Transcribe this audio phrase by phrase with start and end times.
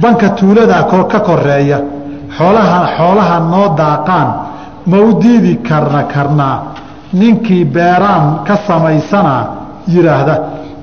[0.00, 0.82] banka tuuladaa
[1.12, 1.78] ka koreeya.
[2.36, 4.28] Xoolaha xoolaha noo daaqaan.
[4.86, 6.62] Ma u diidi karna karnaa
[7.12, 9.44] ninkii beeraan ka samaysanaa
[9.88, 10.34] yidhaahda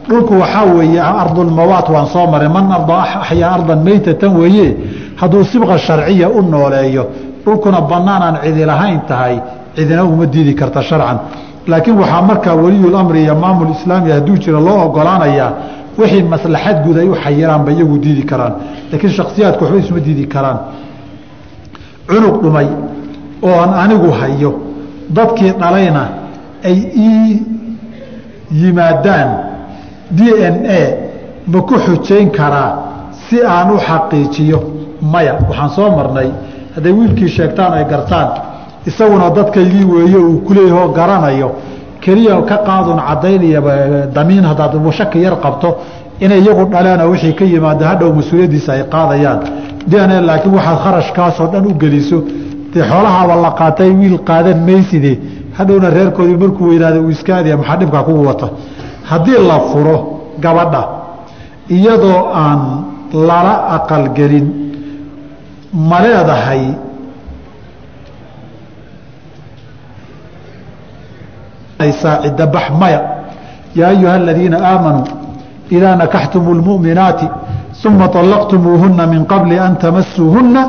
[0.10, 2.48] dhulku waxaa weeye ardulmawaat waan soo maray.
[2.50, 4.78] Man axyaa ardan meytatan weeye?
[5.16, 7.04] Hadduu sibqa sharciya u nooleeyo
[7.46, 9.40] dhulkuna banaanaan cidi lahayn tahay.
[9.76, 11.18] Cidina uma diidi karta sharcan.
[11.68, 15.52] Laakiin waxaa markaa weliyulamri iyo maamul islaami hadduu jira loo ogolaanayaa
[15.98, 18.54] wixii maslaxad guud ay u xayiraanba iyagu diidi karaan.
[18.92, 20.58] Laakiin shaksiyaadku waxba isuma diidi karaan.
[22.10, 22.68] Cunug dhumay
[23.48, 24.52] oo aan anigu hayo
[25.16, 26.04] dadkii dhalayna
[26.70, 27.42] ay ii
[28.62, 29.30] yimaadaan
[30.12, 30.20] d
[30.54, 30.82] n a
[31.52, 32.72] ma ku xujayn karaa
[33.28, 34.60] si aan u xaqiijiyo?
[35.02, 36.30] Maya waxaan soo marnay.
[36.76, 38.30] Hadday wiilkii sheegtaan ay gartaan
[38.86, 41.50] isaguna dadkaygii weeye uu kuleeyahoo garanayo
[42.04, 43.60] keliya ka qaadun cadaynaya
[44.16, 45.70] damiin haddaad shaki yar qabto
[46.26, 49.40] inay iyagu dhaleeno wixii ka yimaada hadhow mas'uuliyaddiisa ay qaadayaan.
[49.88, 52.18] D n a laakiin waxaad kharashkaasoo dhan u geliso
[52.74, 55.12] dee xoolahaaba la qaatay wiil qaadan mayside
[55.58, 58.48] hadhowna reerkoodii markuu weynaada uu iska aadaya maxaa dhibkaa kugu wata
[59.12, 59.98] haddii la furo
[60.44, 60.82] gabadha
[61.78, 62.62] iyadoo aan
[63.28, 64.48] lala aqalgelin
[65.90, 66.64] ma leedahay
[71.92, 73.02] cidabax maya.
[73.76, 75.08] Yaa ayuha aladiina aamanuu
[75.72, 77.28] idaa nakaxtum اlmu'minaati
[77.86, 80.62] uma طalaqtumuuhuna min qabli an tamasuuhuna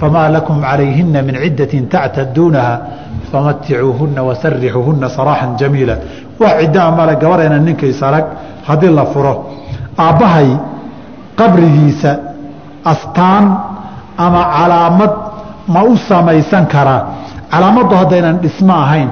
[0.00, 2.74] famaa lakum calayhina min cidati tactaduunaha
[3.30, 5.94] famaticuuhuna wasarixuuhuna saraaxan jamiila
[6.40, 8.24] wax ciddaa male gabarheena ninkaysalag
[8.68, 9.34] haddii la furo
[9.98, 10.48] aabbahay
[11.36, 12.10] qabrigiisa
[12.92, 13.44] astaan
[14.16, 15.12] ama calaamad
[15.68, 17.02] ma u samaysan karaa.
[17.50, 19.08] Calaamadu haddaynan dhismo ahayn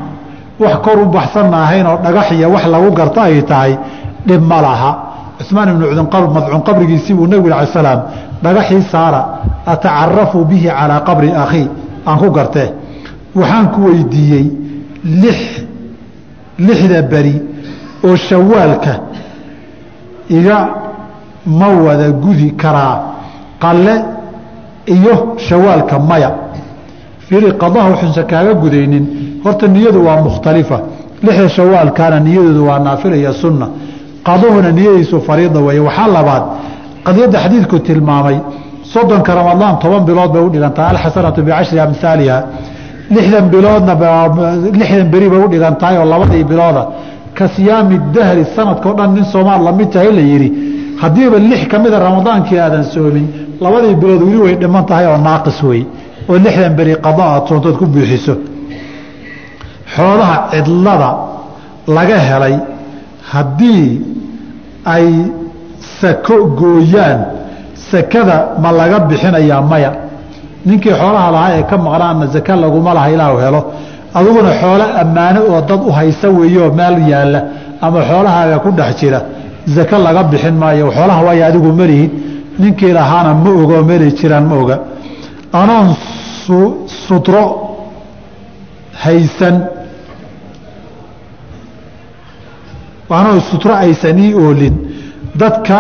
[0.61, 3.79] wax kor u baxsanna ahayn oo dhagax iyo wax lagu garto ay tahay
[4.27, 4.91] dhib ma laha.
[5.39, 5.87] Cusmaan ibnu
[6.35, 8.01] madcuun qabrigiisii buu nebigu ala slaam
[8.43, 9.21] dhagaxii saara
[9.67, 11.69] atacarafu bihi calaa qabri akhii
[12.07, 12.71] aan ku gartee.
[13.35, 14.47] Waxaan ku weydiiyey
[15.05, 15.39] lix
[16.59, 17.43] lixda beri
[18.05, 18.93] oo shawaalka
[20.31, 20.59] iga
[21.47, 22.97] ma wada gudi karaa
[23.63, 23.95] qalle
[24.87, 26.31] iyo shawaalka maya.
[27.27, 29.05] Fiiri qadaha waxuusan kaaga gudaynin
[29.45, 30.79] horta niyadu waa mukhtalifa.
[31.23, 33.67] Lixda shawaalkaana niyadoodu waa naafila iyo sunna.
[34.27, 35.81] Qaduhuna niyadiisu fariida weeye.
[35.81, 36.43] Waxaa labaad
[37.07, 38.37] qadiyadda xadiidku tilmaamay
[38.93, 42.37] soddonka ramadaan toban bilood u dhigantaha alxasanatu bicashri amhaaliha
[43.15, 43.95] lixdan biloodna
[44.81, 46.83] lixdan beri bay u dhigan oo labadii bilooda.
[47.35, 50.49] Ka siyaami dahri sanadkao dhan nin soomaal la mid tahay la yidhi
[51.03, 53.27] haddiiba lix ka mida ramadaankii aadan soomin
[53.61, 55.83] labadii bilood weli way dhiman tahay oo naaqis wey
[56.29, 58.35] oo lixdan beri qado aad soontood ku buuxiso
[59.97, 61.11] xoolaha cidlada
[61.97, 62.55] laga helay
[63.33, 63.87] haddii
[64.95, 65.07] ay
[66.01, 67.21] sako gooyaan
[67.91, 69.91] sakada ma laga bixinayaa maya.
[70.67, 73.61] Ninkii xoolaha lahaa ee ka maqnaana zaka laguma laha ilaahu helo.
[74.19, 77.41] Adiguna xoolo ammaano oo dad u haysa weeyeoo meel yaalla
[77.85, 79.21] ama xoolahaaga ku dhex jira
[79.75, 80.87] zako laga bixin maayo.
[80.97, 82.11] Xoolaha waayo adigu malihid
[82.63, 84.77] ninkii lahaana ma ogo meelay jiraan ma oga.
[85.61, 85.89] Anoon
[87.07, 87.43] sutro
[89.05, 89.57] haysan
[93.21, 94.75] anoo sutro aysan ii oolin
[95.41, 95.77] dadka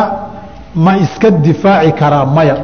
[0.85, 2.57] ma iska difaaci karaa maya.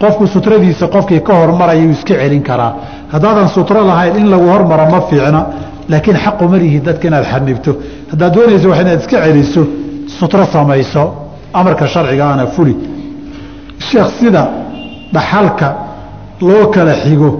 [0.00, 2.72] Qofku sutradiisa qofkii ka hormarayuu iska celin karaa.
[3.12, 5.40] Haddaadan sutro lahayn in lagu hormaro ma fiicna
[5.88, 7.70] laakiin xaqu malihi dadka inaad xanibto
[8.10, 9.62] haddaad doonayso wa inaad iska celiso
[10.18, 11.02] sutro samayso
[11.58, 12.74] amarka sharciga ana fuli.
[13.86, 14.42] Sheekh sida
[15.14, 15.68] dhaxalka
[16.48, 17.30] loo kala xigo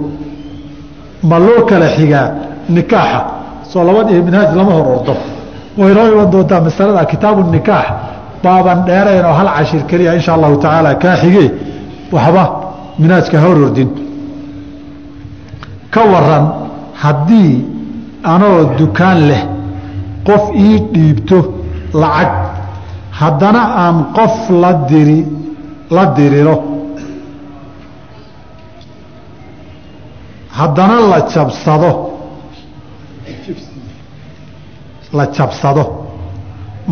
[1.29, 2.27] ma loo kala xigaa
[2.75, 3.19] nikaaxa?
[3.71, 5.13] Soo laba minhaaj lama hor ordo
[5.77, 7.87] way noo iman doontaa masalada kitaabu nikaax
[8.43, 11.45] baaban dheerayn oo hal cashir keliya insha allahu tacaala kaa xige
[12.15, 12.43] waxba
[12.99, 13.89] minaajka hor ordin
[15.93, 16.45] ka waran
[17.03, 17.51] haddii
[18.33, 19.41] anoo dukaan leh
[20.27, 21.37] qof ii dhiibto
[22.01, 22.31] lacag
[23.19, 25.19] haddana aan qof la diri
[25.95, 26.55] la diriro.
[30.57, 32.16] Haddana la jabsado
[35.17, 35.83] la jabsado.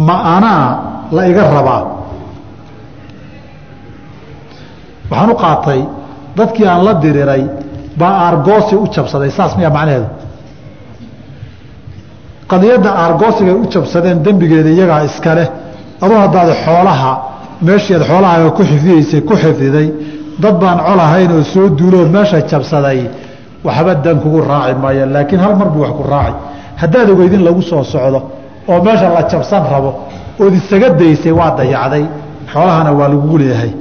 [0.07, 0.65] Ma anaa
[1.15, 1.81] la iga rabaa
[5.09, 5.81] waxaan u qaatay
[6.37, 7.43] dadkii aan la diriray
[7.99, 10.07] baa aargoosi u jabsaday saas miyaa macnaheedu?
[12.51, 15.47] Qadiyadda aargoosigay u jabsadeen dembigeeda iyagaa iska leh.
[16.03, 17.11] Aduu haddaad xoolaha
[17.67, 19.87] meesheed xoolahaaga ku xifdiyeysay ku xifdiday
[20.43, 22.99] dad baan colahayn oo soo duuloo meesha jabsaday
[23.65, 25.05] waxba dan kugu raaci maayo.
[25.15, 26.33] Laakiin hal mar buu wax ku raaci
[26.81, 28.19] haddaad ogeyd in lagu soo socdo
[28.71, 29.91] oo meesha la jabsan rabo
[30.43, 32.05] ood isaga daysay waa dayacday.
[32.53, 33.71] Xoolahana waa lagugu leeyahay.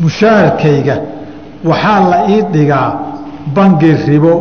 [0.00, 0.96] Mushaharkayga
[1.64, 2.88] waxaa la ii dhigaa
[3.54, 4.32] bangi ribo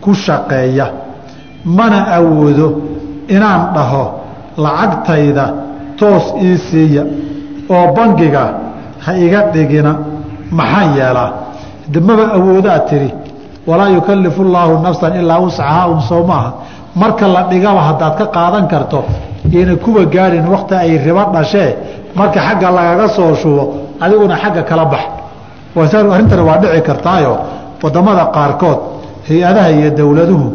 [0.00, 0.86] ku shaqeeya.
[1.64, 2.68] Mana awoodo
[3.28, 4.04] inaan dhaho
[4.64, 5.44] lacagtayda
[5.98, 7.02] toos ii siiya
[7.74, 8.44] oo bangiga
[9.04, 9.92] ha iga dhigina
[10.58, 11.30] maxaan yeelaa?
[11.92, 13.10] Damaba awoodaa tidhi
[13.70, 16.50] walaa yukallifu llaahu nafsan ilaa wuscahaa un soo maaha.
[17.00, 18.98] Marka la dhigaba haddaad ka qaadan karto
[19.54, 21.70] yayna kuwa gaadhin wakti ay ribo dhashee
[22.18, 23.62] marka xagga lagaga soo shubo
[24.04, 25.00] adiguna xagga kala bax.
[25.76, 27.34] Arrintani waa dhici kartaayo.
[27.82, 28.78] Wadamada qaarkood
[29.28, 30.46] hay'adaha iyo dowladuhu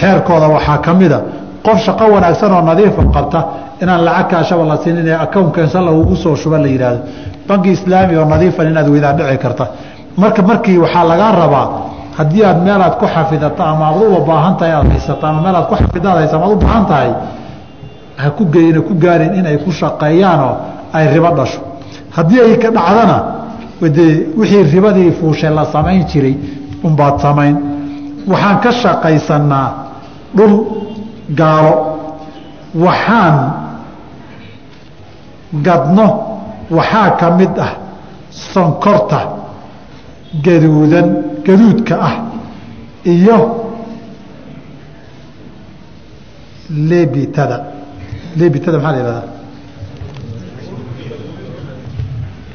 [0.00, 1.18] xeerkooda waxaa ka mida
[1.66, 3.40] qof shaqo wanaagsan oo nadiifa qabta
[3.82, 7.00] inaan lacag kaashaba la siinin ee akownkeensa lagugu soo shuba la yidhaahdo.
[7.48, 9.64] Banki islaami oo nadiifan inaad weydaan dhici karta.
[10.20, 11.66] Marka markii waxaa lagaa rabaa
[12.16, 15.74] haddii aad meelaad ku xafidato ama aad uba baahan tahay aad haysato ama meelaad ku
[15.74, 17.10] xafidaad haysa ama ad u baahan tahay
[18.16, 20.54] ha ku geyna ku gaarin inay ku shaqeeyaanoo
[20.96, 21.60] ay ribo dhasho.
[22.16, 23.16] Haddii ay ka dhacdana
[23.96, 26.36] dee wixii ribadii fuushe la samayn jiray
[26.84, 27.56] unbaad samayn.
[28.30, 29.68] Waxaan ka shaqaysanaa
[30.36, 30.54] dhul
[31.40, 31.74] gaalo.
[32.74, 33.36] Waxaan
[35.66, 36.06] gadno
[36.70, 37.72] waxaa ka mid ah
[38.30, 39.20] sonkorta
[40.44, 41.08] gaduudan
[41.46, 42.14] gaduudka ah
[43.14, 43.38] iyo
[46.90, 47.56] lebitada
[48.40, 49.22] lebitada maxaa la yihahdaa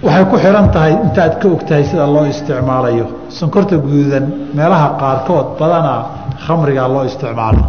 [0.06, 3.06] waxay ku xihan tahay intaad ka og tahay sida loo isticmaalayo.
[3.38, 4.26] Sonkorta guduudan
[4.58, 6.02] meelaha qaarkood badanaa
[6.46, 7.64] khamrigaa loo isticmaalo.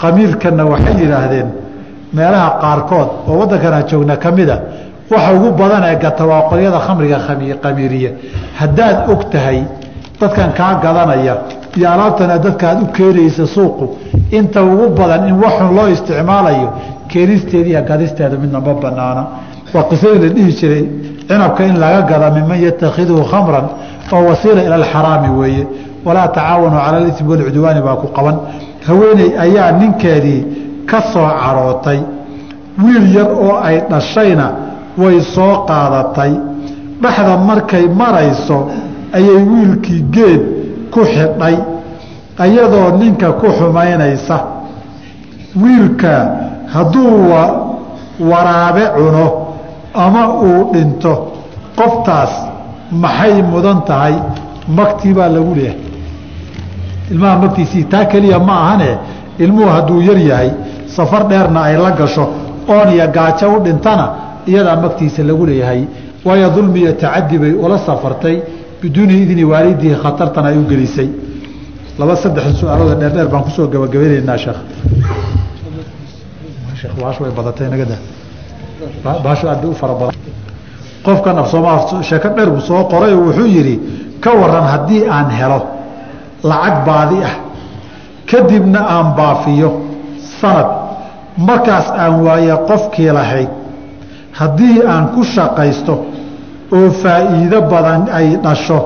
[0.00, 1.48] Qamiirkanna waxay yidhaahdeen
[2.18, 4.56] meelaha qaarkood oo waddankanaa joogna ka mida
[5.12, 7.18] waxa ugu badan ee gata waa qolyada khamriga
[7.64, 8.10] qamiiriya
[8.60, 9.58] haddaad og tahay
[10.20, 11.34] dadkan kaa gadanaya
[11.76, 13.84] iyo alaabtana dadkaad u keenaysa suuqu.
[14.38, 16.68] Inta ugu badan in waxun loo isticmaalayo
[17.10, 19.22] keenisteediiyo gadisteeda midna ma banaana
[19.74, 20.84] waa qisadii la dhihi jiray
[21.28, 23.66] cinabka in laga gada miman yatakhiduhu khamran
[24.12, 25.64] oo wasiila ila alxaraami weeye.
[26.04, 28.36] Walaa tacaawanuu cala alismi walcudwaani baa ku qaban.
[28.86, 30.40] Haweeney ayaa ninkeedii
[30.90, 32.00] ka soo carootay
[32.82, 34.46] wiil yar oo ay dhashayna
[34.98, 36.32] way soo qaadatay.
[37.02, 38.58] Dhexda markay marayso
[39.16, 40.42] ayay wiilkii geed
[40.92, 41.56] ku xidhay
[42.44, 44.36] ayadoo ninka ku xumaynaysa.
[45.62, 46.12] Wiilka
[46.72, 47.30] hadduu
[48.30, 49.26] waraabe cuno
[49.94, 51.12] ama uu dhinto
[51.78, 52.32] qoftaas
[52.92, 54.14] maxay mudan tahay?
[54.76, 55.78] Magtii baa lagu leeyahay.
[57.10, 58.90] Ilmaha magtiisii taa keliya ma ahane
[59.38, 60.50] ilmuhu hadduu yar yahay
[60.96, 62.24] safar dheerna ay la gasho
[62.68, 64.06] oon iyo gaajo u dhintana
[64.46, 65.82] iyadaa magtiisa lagu leeyahay.
[66.24, 68.36] Waayo dulmi iyo tacadi bay ula safartay
[68.80, 71.08] biduuni idni waalidihi khatartan ay u gelisay.
[71.98, 74.60] Laba saddex su'aalooda dheerdheer baan ku soo gabagabaynaynaa sheekh.
[77.00, 77.96] Baashu way badatay nagada
[79.24, 80.16] baashu aad bay u fara badan.
[81.04, 83.76] Qofkan af soomaa sheeko dheer buu soo qoray wuxuu yidhi
[84.20, 85.60] ka waran haddii aan helo
[86.42, 87.34] lacag baadi ah.
[88.30, 89.70] Kadibna aan baafiyo
[90.40, 90.68] sanad.
[91.36, 93.48] Markaas aan waaye qofkii lahayd.
[94.32, 95.94] Haddii aan ku shaqaysto
[96.76, 98.78] oo faa'iido badan ay dhasho.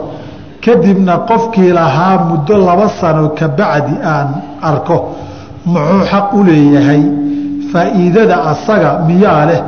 [0.64, 4.28] Kadibna qofkii lahaa muddo laba sano ka bacdi aan
[4.70, 4.96] arko
[5.72, 7.02] muxuu xaq u leeyahay?
[7.72, 9.60] Faa'iidada asaga miyaa leh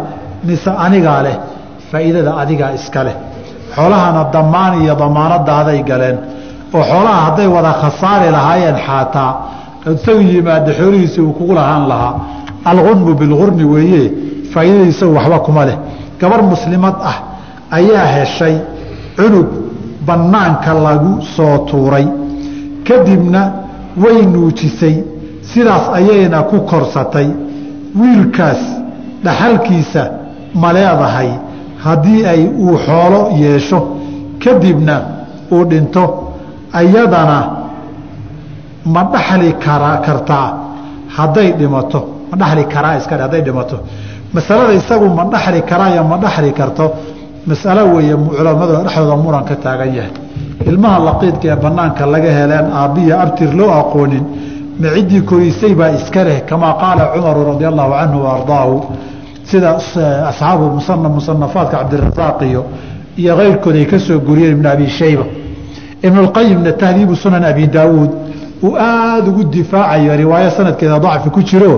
[0.46, 1.36] mise anigaa leh?
[1.90, 3.16] Faa'iidada adigaa iska leh.
[3.76, 6.16] Xoolahana damaan iyo damaanadaaday galeen.
[6.74, 9.32] Oo xoolaha hadday wada khasaari lahaayeen xaataa
[9.94, 12.14] isagu yimaada xoolihiisi uu kugu lahaan lahaa.
[12.70, 14.04] Algunmu bilgurmi weeye
[14.52, 15.76] faa'iidada isagu waxba kuma leh.
[16.20, 17.16] Gabar muslimad ah
[17.70, 18.56] ayaa heshay
[19.16, 19.48] cunug
[20.06, 22.06] bannaanka lagu soo tuuray.
[22.86, 23.52] Kadibna
[23.96, 25.02] way nuujisay
[25.42, 27.28] sidaas ayayna ku korsatay.
[28.00, 28.60] Wiilkaas
[29.24, 30.02] dhaxalkiisa
[30.54, 31.30] ma leedahay
[31.84, 33.78] haddii ay uu xoolo yeesho.
[34.44, 34.94] Kadibna
[35.50, 36.04] uu dhinto
[36.72, 37.38] ayadana
[38.84, 40.48] ma dhaxli kara kartaa?
[41.16, 43.76] Hadday dhimato ma dhaxli karaa iska hadday dhimato.
[44.34, 46.84] Masalada isagu ma dhaxli karaayo ma dhaxli karto
[47.46, 50.12] masalo weeye culamada dhexdooda muran ka taagan yahay.
[50.66, 54.24] Ilmaha laqiidka ee banaanka laga heleen aabbiya abtir loo aqoonin
[54.80, 58.74] ma ciddii korisay baa iska leh kamaa qaala cumaru radia allahu canhu waardaahu
[59.50, 59.68] sida
[60.30, 60.64] asxaabu
[61.16, 62.62] musanafaadka cabdirasaaq iyo
[63.20, 65.24] iyo keyrkood ay ka soo guriyeen ibn abi shayba.
[66.02, 68.10] Ibnulqayimna tahdiibu sunan abi daawuud
[68.62, 71.72] uu aada ugu difaacayo riwaayo sanadkeeda dacfi ku jiro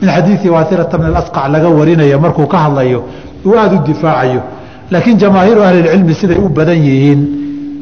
[0.00, 3.00] min xadiidi waairata bn asqac laga warinayo markuu ka hadlayo
[3.46, 4.40] uu aada u difaacayo
[4.90, 7.20] laakiin jamaahiiru ahlilcilmi siday u badan yihiin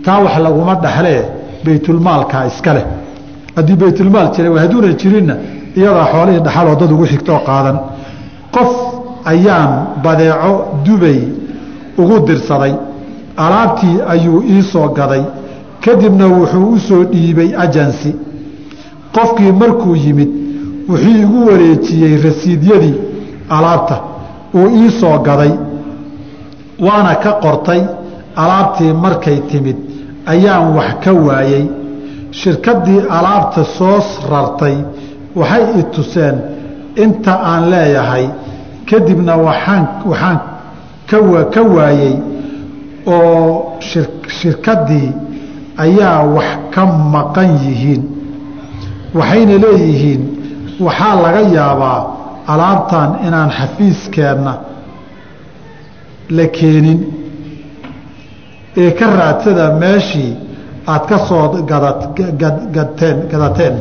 [0.04, 1.20] taa wax laguma dhaxlee
[1.64, 2.86] baytulmaalka iska leh.
[3.56, 5.34] Haddii baytulmaal jira hadduuna jirinna
[5.78, 7.76] iyadaa xoolihii dhaxaloo dad ugu xigtoo qaadan.
[8.54, 8.70] Qof
[9.32, 9.70] ayaan
[10.04, 10.52] badeeco
[10.86, 11.18] dubay
[12.02, 12.72] ugu dirsaday
[13.44, 15.22] alaabtii ayuu ii soo gaday
[15.84, 18.10] kadibna wuxuu u soo dhiibay ajansi.
[19.16, 20.30] Qofkii markuu yimid
[20.88, 22.94] wuxuu igu wareejiyey rasiidyadii
[23.56, 23.96] alaabta
[24.58, 25.52] uu ii soo gaday
[26.78, 27.82] waana ka qortay
[28.36, 29.76] alaabtii markay timid
[30.26, 31.64] ayaan wax ka waayey
[32.30, 33.98] shirkaddii alaabta soo
[34.30, 34.76] rartay
[35.36, 36.36] waxay i tuseen
[37.04, 38.26] inta aan leeyahay
[38.90, 40.38] kadibna waxaan waxaan
[41.54, 42.14] ka waayey
[43.06, 43.76] oo
[44.40, 45.12] shirkaddii
[45.84, 46.82] ayaa wax ka
[47.14, 48.02] maqan yihiin.
[49.18, 50.22] Waxayna leeyihiin
[50.86, 52.00] waxaa laga yaabaa
[52.52, 54.52] alaabtan inaan xafiiskeenna
[56.30, 57.00] la keenin.
[58.76, 60.36] Ee ka raadsada meeshii
[60.86, 61.48] aad ka soo
[62.74, 63.74] gadteen gadateen.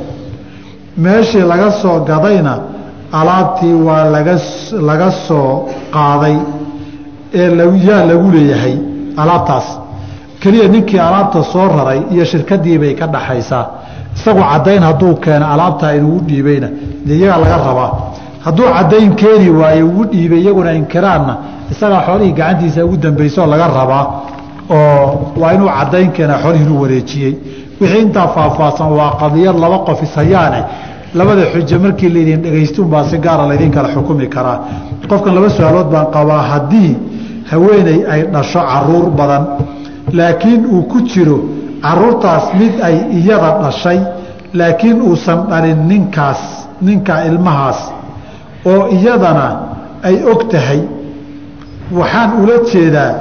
[0.98, 2.54] Meeshii laga soo gadayna
[3.12, 4.36] alaabtii waa laga
[4.90, 6.38] laga soo qaaday.
[7.34, 7.50] Ee
[7.88, 8.76] yaa lagu leeyahay
[9.18, 9.68] alaabtaas.
[10.40, 13.66] Keliya ninkii alaabta soo raray iyo shirkadii bay ka dhaxaysaa
[14.16, 16.68] isagu caddayn hadduu keeno alaabtaa inuu dhiibayna.
[17.06, 17.92] Dee iyagaa laga rabaa.
[18.46, 21.38] Hadduu caddayn keeni waayo ugu dhiibay iyaguna inkiraanna
[21.74, 24.06] isagaa xoolihii gacantiisa ugu dambaysaoo laga rabaa
[24.70, 27.34] oo waa inuu caddayn keena xoolihii inuu wareejiyey.
[27.82, 30.60] Wixii intaa faahfaahsan waa qadiyad laba qof ishayaane
[31.20, 34.58] labada xujo markii laydin dhegaystuunbaa si gaara laydin kala xukumi karaa.
[35.10, 36.92] Qofkan laba su'aalood baan qabaa haddii
[37.52, 39.44] haweeney ay dhasho carruur badan
[40.18, 41.38] laakiin uu ku jiro
[41.86, 44.00] caruurtaas mid ay iyada dhashay
[44.60, 46.42] laakiin uusan dhalin ninkaas
[46.88, 47.80] ninka ilmahaas
[48.72, 49.48] oo iyadana
[50.08, 50.80] ay og tahay
[51.92, 53.12] waxaan ula jeedaa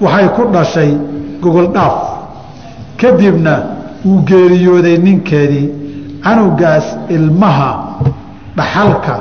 [0.00, 0.90] waxay ku dhashay
[1.42, 1.94] gogoldhaaf
[3.00, 3.54] kadibna
[4.04, 5.68] wuu geeriyooday ninkeedii
[6.24, 6.86] canugaas
[7.16, 7.70] ilmaha
[8.56, 9.14] dhaxalka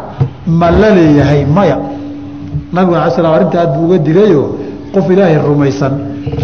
[0.48, 1.78] ma la leeyahay maya.
[2.74, 4.44] Nabigu ala slam arrinta aad buu uga digayo
[4.94, 5.94] qof ilaahay rumaysan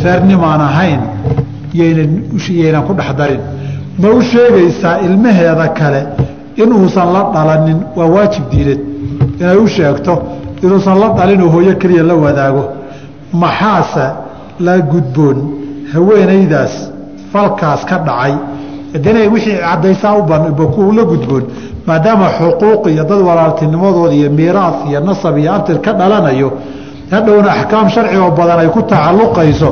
[0.03, 1.01] reernimaan ahayn
[1.73, 3.41] yaynan ku dhex darin.
[4.01, 6.01] Ma u sheegaysaa ilmaheeda kale
[6.55, 8.81] inuusan la dhalanin waa waajib diineed.
[9.41, 10.13] Inay u sheegto
[10.63, 12.63] inuusan la dhalinoo hooyo keliya la wadaago.
[13.33, 14.05] Maxaase
[14.59, 15.37] la gudboon.
[15.93, 16.91] Haweenaydaas
[17.31, 18.33] falkaas ka dhacay.
[19.03, 21.43] Dina wixii caddaysaa u la gudboon.
[21.87, 26.51] Maadaama xuquuq iyo dad walaaltinimadooda iyo miiraas iyo nasab iyo abtir ka dhalanayo
[27.11, 29.69] hadhowna axkaam sharci oo badan ay ku tacalluqayso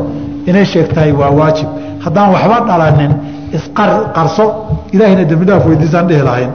[0.47, 1.67] inay sheegtahay waa waajib.
[2.03, 3.11] Haddaan waxba dhalanin
[3.57, 4.45] isqarso
[4.93, 6.51] ilaahayna dembi dhaaf weydiisaan dhihi lahayn.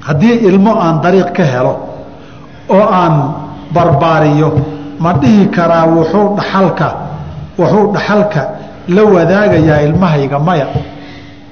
[0.00, 1.87] Haddii ilmo aan dariiq ka helo
[2.76, 3.14] oo aan
[3.74, 4.50] barbaariyo.
[5.04, 6.88] Ma dhihi karaa wuxuu dhaxalka
[7.58, 8.42] wuxuu dhaxalka
[8.88, 10.66] la wadaagayaa ilmahayga maya.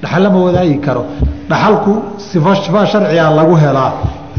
[0.01, 1.03] Dhaxal lama wadaagi karo.
[1.49, 1.91] Dhaxalku
[2.29, 3.91] sifa sifa sharciga lagu helaa.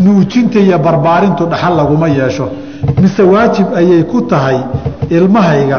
[0.04, 2.47] Nuujinta iyo barbaarintu dhaxal laguma yeesho.
[3.02, 4.58] Mise waajib ayay ku tahay
[5.11, 5.78] ilmahayga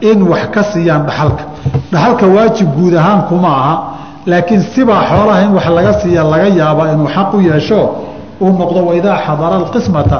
[0.00, 1.44] in wax ka siiyaan dhaxalka.
[1.92, 3.74] Dhaxalka waajib guud ahaan kuma aha
[4.26, 7.80] laakiin sibaa xoolaha in wax laga siiya laga yaaba inuu xaq u yeesho
[8.40, 10.18] uu noqdo waidaa xadara alqismata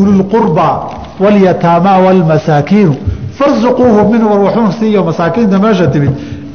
[0.00, 0.74] ulilqurbaa
[1.22, 2.94] walyataamaa waalmasaakiinu
[3.38, 6.12] farsuquuhu min warwaxuun siiyo masaakiinta meesha timid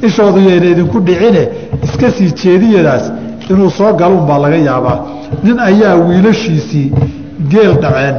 [0.08, 1.42] ishoodu yayna idinku dhicine
[1.84, 3.04] iska sii jeediyadaas
[3.50, 4.98] inuu soo galuun baa laga yaabaa.
[5.42, 6.92] Nin ayaa wiilashiisii
[7.50, 8.16] geel dhaceen.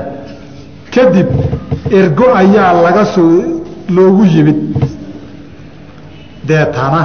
[0.96, 1.27] Kadib
[2.00, 3.32] ergo ayaa laga soo
[3.96, 4.58] loogu yimid.
[6.48, 7.01] Deetana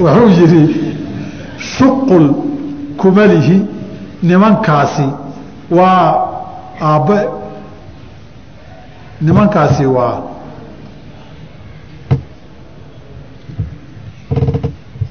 [0.00, 0.62] wuxuu yidhi
[1.74, 2.26] shuqul
[3.00, 3.56] kumalihi
[4.22, 5.06] nimankaasi
[5.70, 6.28] waa
[6.82, 7.18] aabbe.
[9.20, 10.18] Nimankaasi waa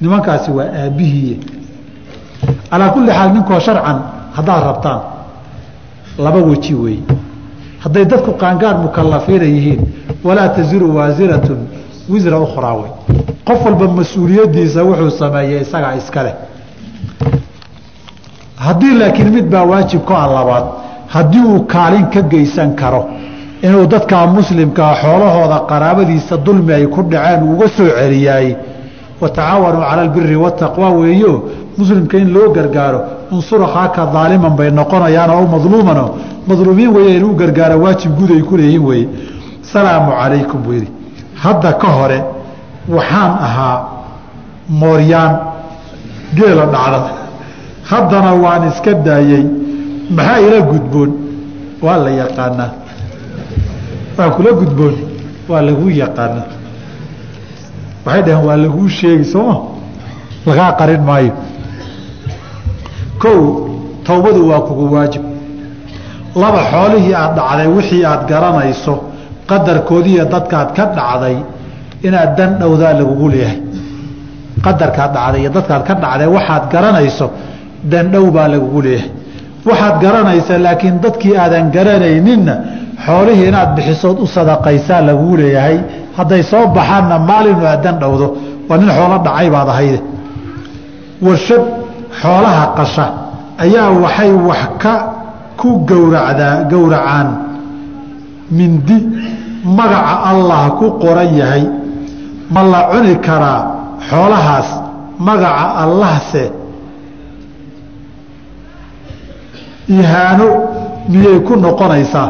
[0.02, 1.38] nimankaasi waa aabbihiiye
[2.70, 3.98] calaa kulli xaal ninkoo sharcan
[4.38, 5.00] haddaad rabtaan
[6.18, 7.04] laba weji weeye
[7.84, 9.82] hadday dadku qaangaar mukalafiina yihiin
[10.24, 11.60] walaa taziru waasiratun
[12.10, 12.92] wisra ukhraa wey.
[13.48, 16.34] Qof walba mas'uuliyaddiisa wuxuu sameeyey isagaa iska leh
[18.66, 20.66] haddii laakiin mid baa waajibka a labaad
[21.16, 23.02] haddii uu kaalin ka geysan karo
[23.68, 28.48] inuu dadkaa muslimkaa xoolahooda qaraabadiisa dulmi ay ku dhaceen uga soo celiyaay
[29.22, 31.34] watacaawanuu cala albiri wataqwa weeyo
[31.78, 33.00] muslimka in loo gargaaro
[33.36, 36.06] unsur akhaaka daaliman bay noqonayaan oo madluumano
[36.50, 39.08] madluumiin weeye inuu gargaaro waajib guud ay ku leeyihiin weeye.
[39.72, 40.90] Salaamu calaykum buu yidhi.
[41.44, 42.20] Hadda ka hore
[42.96, 43.76] waxaan ahaa
[44.82, 45.34] mooryaan
[46.38, 47.00] geela dhacda
[47.92, 49.44] haddana waan iska daayey
[50.18, 51.12] maxaa ila gudboon?
[51.86, 52.72] Waa la yaqaanaa.
[54.18, 54.96] Waa kula gudboon?
[55.50, 56.48] Waa laguu yaqaanaa.
[58.06, 59.56] Waxay dhaheen waa laguu sheegi sooma
[60.48, 61.34] lagaa qarin maayo.
[63.22, 63.40] Kow
[64.08, 65.24] towbadu waa kugu waajib.
[66.42, 68.94] Laba xoolihii aad dhacday wixii aad garanayso
[69.50, 71.36] qadarkoodiiyo dadkaad ka dhacday
[72.08, 73.60] inaad dan dhowdaa lagugu leeyahay.
[74.66, 77.28] Qadarkaad dhacday iyo dadkaad ka dhacday waxaad garanayso
[77.92, 79.12] dandhow baa lagugu leeyahay.
[79.68, 82.54] Waxaad garanaysa laakiin dadkii aadan garanayninna
[83.06, 85.78] xoolihii inaad bixisood u sadaqaysaa lagugu leeyahay.
[86.18, 88.28] Hadday soo baxaanna maalinu aad dan dhowdo.
[88.70, 90.00] Waa nin xoolo dhacay baad ahayde.
[91.26, 91.64] Warshad
[92.22, 93.06] xoolaha qasha.
[93.64, 94.94] Ayaa waxay wax ka
[95.60, 97.28] ku gowracdaa gowracaan.
[98.58, 98.98] Mindi
[99.78, 101.64] magaca allah ku qoran yahay.
[102.54, 103.62] Ma la cuni karaa
[104.10, 104.68] xoolahaas
[105.20, 106.44] magaca allahse
[109.90, 110.48] ihaano
[111.12, 112.30] miyay ku noqonaysaa?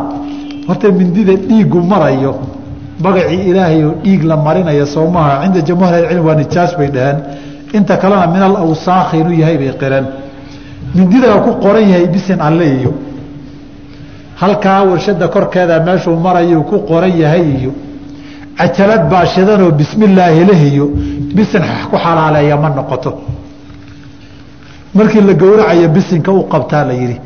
[0.67, 2.33] Horta mindida dhiiggu marayo
[3.03, 7.17] magacii ilaahay oo dhiig la marinayo soomaha cinda jamhuur ahlicilm waa nijaas bay dhaheen.
[7.77, 10.05] Inta kalena min alawsaakhi inuu yahay bay qireen.
[10.95, 12.91] Mindidaa ku qoran yahay bisin alle iyo.
[14.41, 17.71] Halkaa warshada korkeeda meeshuu marayu ku qoran yahay iyo.
[18.57, 20.85] Cajalad baashidanoo bismillaahi leh iyo.
[21.35, 23.11] Bisin ku xalaaleeya ma noqoto.
[24.95, 27.17] Markii la gowracayo bisinka u qabtaa la yidhi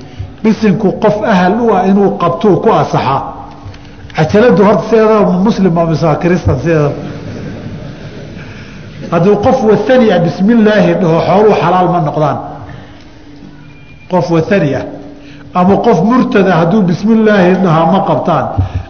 [0.44, 3.22] bisinku qof ahal u ah inuu qabtuu ku asaxaa
[4.16, 7.14] cajaladu horta sideedaba muslim mise kristan sideedaba
[9.14, 12.38] hadduu qof waani ah bismillaahi dhaho xooluu xalaal ma noqdaan.
[14.12, 14.86] Qof waani ah.
[15.54, 18.46] Ama qof murtada hadduu bismillaahi dhahaa ma qabtaan.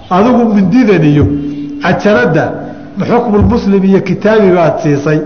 [0.10, 1.26] Adigu mindidan iyo
[1.84, 2.46] cajalada
[3.10, 5.20] xukmulmuslim iyo kitaabi baad siisay.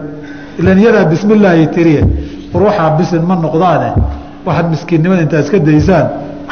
[0.60, 2.02] Ilan iyadaa bismillaahi tiriye.
[2.54, 3.90] War waxaa bisin ma noqdaane
[4.48, 6.06] waxaad miskiinnimada intaa iska daysaan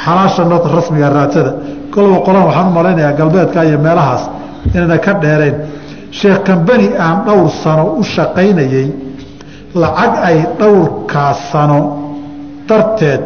[0.03, 1.51] xalaasha nota rasmiga raadsada.
[1.93, 4.23] Kolba qolan waxaan u malaynayaa galbeedka iyo meelahaas
[4.75, 5.55] inayna ka dheerayn.
[6.19, 8.87] Sheekh kambani aan dhowr sano u shaqaynayey
[9.81, 11.79] lacag ay dhowrkaas sano
[12.67, 13.21] darteed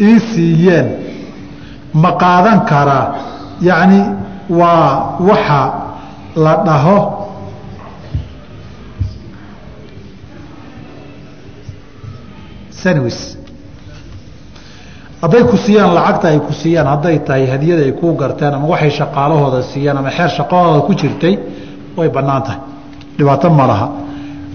[0.00, 0.86] ii siiyeen.
[2.02, 3.06] Ma qaadan karaa?
[3.68, 4.00] Yacni
[4.58, 5.62] waa waxa
[6.44, 6.96] la dhaho
[12.84, 13.18] sanwis
[15.22, 18.90] hadday ku siiyaan lacagta ay ku siiyaan hadday tahay hadiyada ay kuu garteen ama waxay
[19.00, 21.34] shaqaalahooda siiyaan ama xeer shaqadooda ku jirtay
[21.96, 22.60] way bannaan tahay.
[23.18, 23.86] Dhibaato ma laha.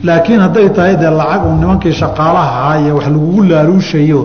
[0.07, 4.19] Laakiin hadday tahay dee lacag uu nimankii shaqaalaha iyo wax lagugu laaluushayo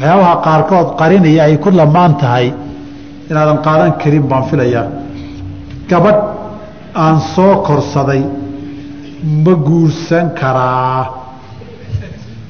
[0.00, 2.46] waxyaabaha qaarkood qarinaya ay ku lamaan tahay
[3.30, 4.84] inaadan qaadan karin baan filayaa.
[5.90, 6.20] Gabadh
[7.04, 8.22] aan soo korsaday
[9.44, 11.21] ma guursan karaa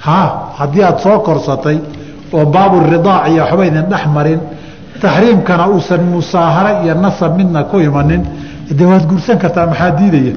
[0.07, 0.21] ha
[0.59, 1.77] haddii aada soo korsatay
[2.37, 4.41] oo baaburidaac iyo waxba idin dhex marin
[5.03, 8.23] taxriimkana uusan musaaharo iyo nasab midna ku imanin
[8.79, 10.35] dee waad guursan kartaa maxaa diidaya?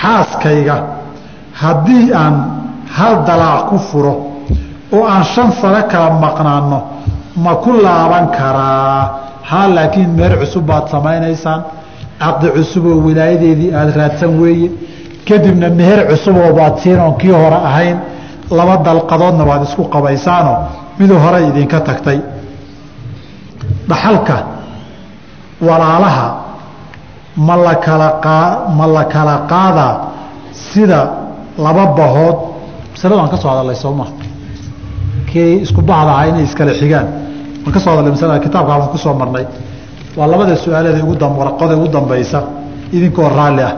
[0.00, 0.76] Xaaskayga
[1.60, 2.34] haddii aan
[2.96, 4.14] hal dalaac ku furo
[4.92, 6.78] oo aan shan sano kala maqnaano
[7.36, 9.00] ma ku laaban karaa?
[9.50, 11.60] Haa laakiin meer cusub baad samaynaysaan
[12.22, 14.68] caqdi cusuboo wilaayadeedii aada raadsan weeye.
[15.28, 17.96] Kadibna meher cusuboo baad siin oon kii hore ahayn
[18.58, 20.56] laba dalqadoodna waad isku qabaysaanoo
[20.98, 22.18] miduu hore idinka tagtay.
[23.88, 24.36] Dhaxalka
[25.66, 26.26] walaalaha
[27.46, 28.08] ma la kala
[28.78, 29.94] ma la kala qaadaa
[30.52, 31.00] sida
[31.64, 32.36] laba bahood.
[32.92, 34.06] Masalada waan ka soo hadalay sooma
[35.30, 37.06] kii isku bahda ahaa inay iskala xigaan.
[37.64, 39.46] Waan ka soo hadalay masalada kitaabkaa waan ku soo marnay
[40.16, 40.54] waa labada
[41.18, 42.42] dam waraqada ugu dambaysa
[42.92, 43.74] idinkoo raalli ah.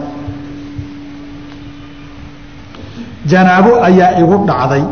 [3.26, 4.84] Janaabo ayaa igu dhacday.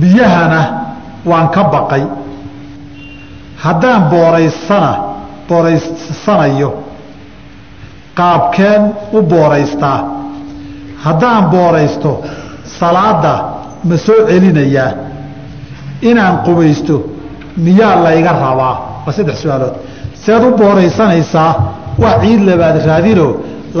[0.00, 0.60] Biyahana
[1.24, 2.04] waan ka baqay.
[3.56, 4.92] Haddaan booraysana
[5.48, 6.70] booraysanayo
[8.14, 8.82] qaabkeen
[9.12, 9.98] u booraystaa.
[11.04, 12.22] Haddaan booraysto
[12.78, 13.34] salaada
[13.84, 14.92] ma soo celinayaa.
[16.02, 17.02] Inaan qubaysto
[17.56, 19.74] miyaa layga rabaa waa saddex su'aalood.
[20.24, 21.50] Seed u booraysanaysaa
[22.02, 23.26] wax ciid labaad raadino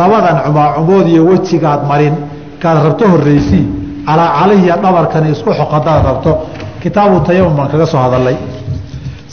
[0.00, 2.14] labadan cumaacumood iyo wejigaad marin.
[2.62, 3.64] Kaad rabto horreysii
[4.06, 6.32] calaa calihiya dhabarkani isku xoq haddaad rabto.
[6.82, 8.36] Kitaabu tayamum baan kaga soo hadalay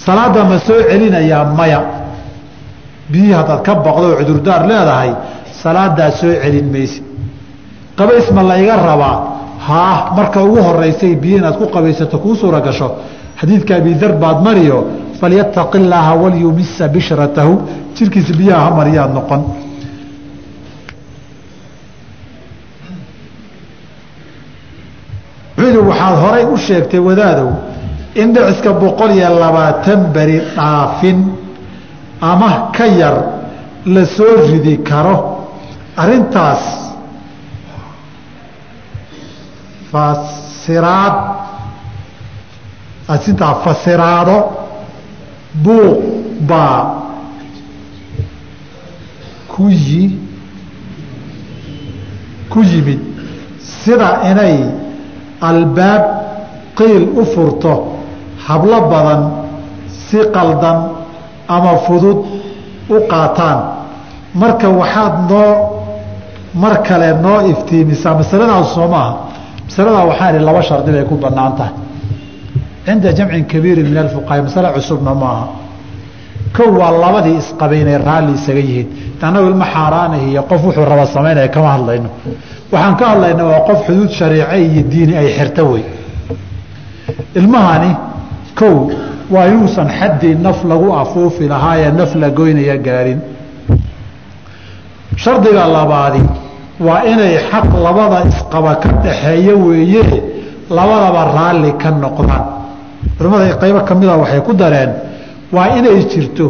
[0.05, 1.79] salaada ma soo celinayaa maya.
[3.11, 5.11] Biyihii haddaad ka baqdo oo cudurdaar leedahay
[5.63, 7.03] salaadaa soo celin maysid
[7.97, 9.17] qabays ma layga rabaa?
[9.67, 12.87] Haa marka ugu horeysay biyo inaad ku qabaysato kuu suura gasho
[13.39, 14.77] xadiidka abidar baad mariyo
[15.19, 17.53] falyataqi illaaha walyumisa bishratahu
[17.95, 19.41] jirkiisa biyaha ha mariyaad noqon
[25.57, 27.49] wuxuu waxaad horay u sheegtay wadaadow
[28.21, 31.19] in dhiciska boqol iyo labaatan beri dhaafin
[32.21, 33.15] ama ka yar
[33.85, 35.15] la soo ridi karo
[35.97, 36.63] arintaas
[39.91, 41.15] fasiraad
[43.09, 44.37] aad sintaa fasiraado
[45.63, 45.97] buuq
[46.49, 46.79] baa
[49.47, 50.19] ku yi
[52.51, 52.99] ku yimid
[53.59, 54.55] sida inay
[55.41, 56.03] albaab
[56.77, 57.73] qiil u furto
[58.47, 59.21] hablo badan
[60.07, 60.77] si qaldan
[61.47, 62.19] ama fudud
[62.89, 63.59] u qaataan.
[64.41, 65.51] Marka waxaad noo
[66.53, 68.13] mar kale noo iftiimisaa.
[68.21, 69.13] Masaladaas soo maaha
[69.67, 71.73] masaladaa waxaa ihi laba shardi bay ku bannaan tahay
[72.85, 75.47] cinda jamcin kabiiri min alfuqaha masale cusubna maaha
[76.55, 78.87] kow waa labadii isqabay inay raalli isaga yihiin
[79.25, 82.09] annagu ilma xaaraanah iyo qof wuxuu raba samaynaya kama hadlayno.
[82.71, 85.83] Waxaan ka hadlayna waa qof xuduud shariice iyo diini ay xirta wey.
[87.39, 87.91] Ilmahani
[88.59, 88.75] kow
[89.33, 93.19] waa inuusan xaddii naf lagu afuufi lahaayee naf la goynaya gaarin.
[95.23, 96.21] Shardiga labaadi
[96.79, 100.03] waa inay xaq labada isqaba ka dhaxeeya weeye
[100.69, 102.54] labadaba raalli ka noqdaan
[103.17, 104.91] culimmada qaybo ka mida waxay ku dareen
[105.55, 106.45] waa inay jirto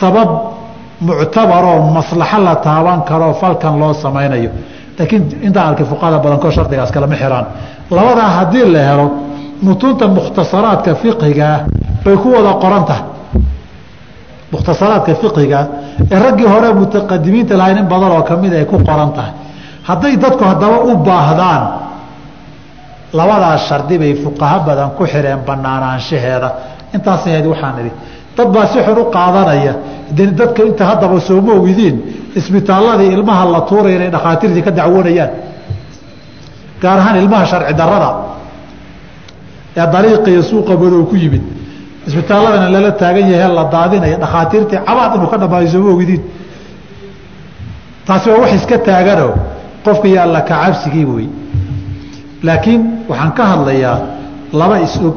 [0.00, 0.30] sabab
[1.06, 4.50] muctabaroo maslaxo la taaban karoo falkan loo samaynayo
[4.98, 7.46] laakiin intaan arkay fuqahada badankood shardigaas kalama xiraan.
[7.96, 9.06] Labadaa haddii la helo
[9.66, 11.56] mutuunta mukhtasaraadka fiqhigaa
[12.04, 13.04] bay ku wada qoran tahay.
[14.52, 15.64] Mukhtasaraadka fiqhigaa
[16.12, 19.32] ee raggii hore mutaqadimiinta lahayn in badan oo ka mid ay ku qoran tahay.
[19.88, 21.62] Hadday dadku haddaba u baahdaan
[23.18, 26.48] labadaas shardi bay fuqaho badan ku xireen banaanaanshaheeda
[26.94, 27.92] intaas ahayd waxaan idhi
[28.36, 29.74] dad baa si xun u qaadanaya
[30.16, 31.96] de dadka inta haddaba sooma ogidiin
[32.38, 35.30] isbitaalladii ilmaha la tuuraya inay dhakhaatiirtii ka dacwoonayaan
[36.82, 38.10] gaar ahaan ilmaha sharci darada
[39.80, 41.42] ee dariiqa iyo suuqa madow ku yimid.
[42.08, 46.22] Isbitaalladana lala taagan yahay la daadinaya dhakhaatiirtii cabaad inuu ka dhamaayo sooma ogidiin
[48.06, 49.28] taasi waa wax iska taagano
[49.84, 51.26] qofka iyo alla kacabsigii wey
[52.46, 53.96] laakiin waxaan ka hadlayaa
[54.60, 55.14] laba is-og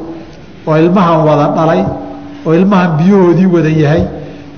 [0.67, 1.81] oo ilmahan wada dhalay
[2.45, 4.03] oo ilmahan biyahoodii wada yahay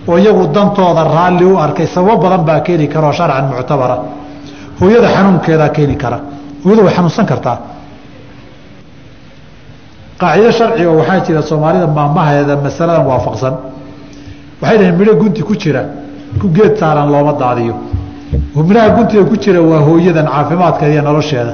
[0.10, 3.98] oo iyagu dantooda raalli u arkay sababo badan baa keeni kara oo sharcan muctabara.
[4.80, 6.18] Hooyada xanuunkeedaa keeni kara.
[6.64, 7.58] Hooyada way xanuunsan kartaa.
[10.20, 13.54] Qaacido sharciga waxaa jira soomaalida maamaheeda masaladan waafaqsan.
[14.62, 15.82] Waxay dhaheen midho gunti ku jira
[16.40, 17.76] ku geed saaran looma daadiyo.
[18.68, 21.54] Midhaha guntiga ku jira waa hooyadan caafimaadkeeda iyo nolosheeda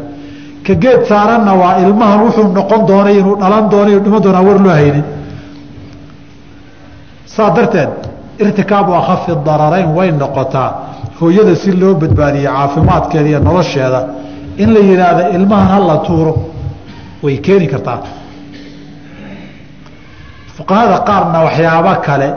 [0.65, 4.73] ka geed saaranna waa ilmahan wuxuu noqon doonay inuu dhalan doonay dhiman doonaa war loo
[4.79, 5.05] haynin.
[7.35, 7.89] Saa darteed
[8.43, 10.69] irtikaabu akhafi dararayn way noqotaa
[11.19, 13.99] hooyada si loo badbaadiye caafimaadkeeda iyo nolosheeda.
[14.63, 16.33] In la yihaahdo ilmahan hala tuuro
[17.23, 17.99] way keeni kartaa.
[20.57, 22.29] Fuqahada qaarna waxyaabo kale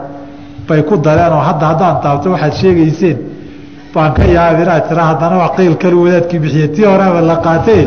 [0.69, 3.19] bay ku dareen oo hadda haddaan taabto waxaad sheegayseen
[3.95, 7.83] baan ka yaab inaad tira haddana waa qiil kali wadaadkii bixiye tii horeba la qaatee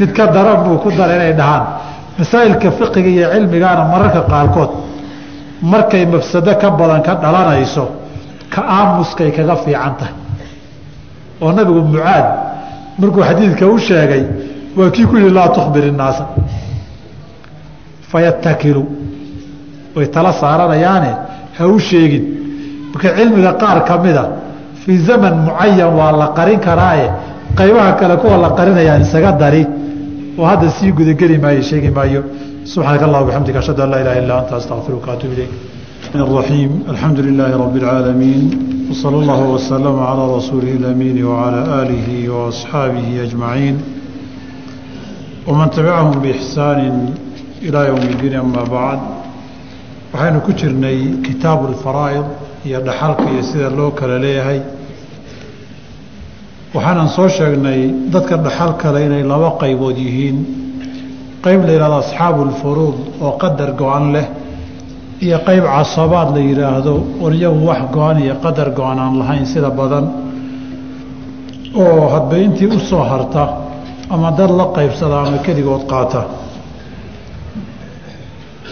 [0.00, 1.64] mid ka daran buu ku dara inay dhahaan.
[2.18, 4.70] Masaa'ilka fiqiga iyo cilmigaana mararka qaarkood
[5.72, 7.84] markay mafsado ka badan ka dhalanayso
[8.52, 10.14] ka aamuskay kaga fiican tahay.
[11.42, 12.26] Oo nabigu mucaad
[13.00, 14.24] markuu xadiidka u sheegay
[14.76, 16.24] waa kii ku yihi laa tukhbir innaasa
[18.10, 18.82] fayatakilu
[19.96, 21.10] way tala saaranayaane
[21.58, 22.24] ha u sheegin.
[22.92, 24.24] Marka cilmiga qaar ka mida
[24.82, 27.06] fii zaman mucayan waa la qarin karaaye
[27.58, 29.62] qaybaha kale kuwa la qarinayaan isaga dari
[30.39, 32.21] oo hadda sii gudageli maayo sheegi maayo
[32.71, 35.53] subxaanaka allah bxamdika ashhadu an laa ilaha illa anta astaqfiruka atuub ilayk
[36.25, 38.43] الرحيم الحمد لله رب العالمين
[38.91, 43.75] وصلى الله وسلم على رسوله الأمين وعلى آله وأصحابه أجمعين
[45.47, 46.79] ومن تبعهم بإحسان
[47.65, 48.99] إلى يوم الدين أما بعد
[50.13, 52.25] waxaynu ku jirnay kitaabu alfaraa'id
[52.67, 54.59] iyo dhaxalka iyo sida loo kala leeyahay
[56.74, 57.80] waxaanan soo sheegnay
[58.12, 60.38] dadka dhaxal kale inay laba qaybood yihiin.
[61.44, 64.26] Qayb la yidhahdo asxaabu alfuruud oo qadar go-an leh
[65.20, 69.70] iyo qayb casabaad la yidhaahdo oon iyagu wax go-an iyo qadar go-an aan lahayn sida
[69.70, 70.06] badan.
[71.74, 73.44] Oo hadba intii u harta
[74.10, 76.22] ama dad la qaybsada ama keligood qaata.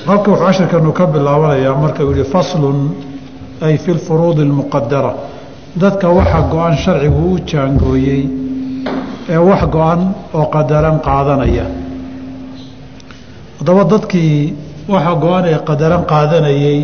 [0.07, 2.79] Halka wuxuu cashirkanu ka bilaabanayaa marka uu yihi faslun
[3.61, 5.13] ay fi lfuruudi almuqadara
[5.77, 8.23] dadka waxa go-an sharcigu u jaangooyey
[9.29, 10.01] ee wax go-an
[10.35, 11.67] oo qadaran qaadanaya.
[13.59, 14.55] Haddaba dadkii
[14.89, 16.81] waxa go-an ee qadaran qaadanayey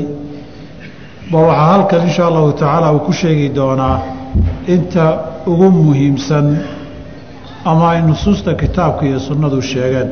[1.33, 3.99] ba waxaa halkan insha allahu tacaala uu ku sheegi doonaa
[4.75, 5.05] inta
[5.47, 6.47] ugu muhiimsan
[7.71, 10.09] ama ay nusuusta kitaabka iyo sunnadu sheegeen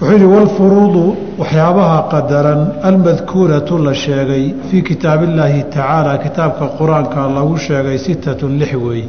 [0.00, 7.98] wuxuu yidhi walfuruudu waxyaabaha qadaran almadkuuratu la sheegay fii kitaabillaahi tacaala kitaabka qur'aanka lagu sheegay
[8.06, 9.04] sitatun lix weey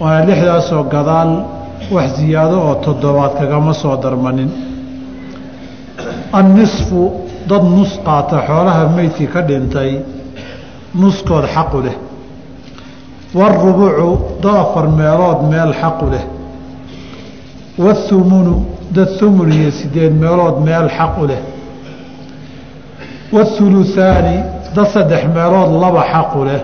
[0.00, 1.30] waana lixdaasoo gadaal
[1.94, 4.50] wax siyaado oo toddobaad kagama soo darmanin.
[6.38, 7.00] Annisfu
[7.50, 9.90] dad nus qaata xoolaha meydkii ka dhintay
[11.00, 11.96] nuskood xaqu leh.
[13.38, 14.08] Waarubucu
[14.42, 16.24] dad afar meelood meel xaqu leh.
[17.84, 18.54] Wathumunu
[18.94, 21.40] dad humun iyo sideed meelood meel xaqu leh.
[23.32, 24.36] Wathuluthaani
[24.74, 26.62] dad saddex meelood laba xaqu leh.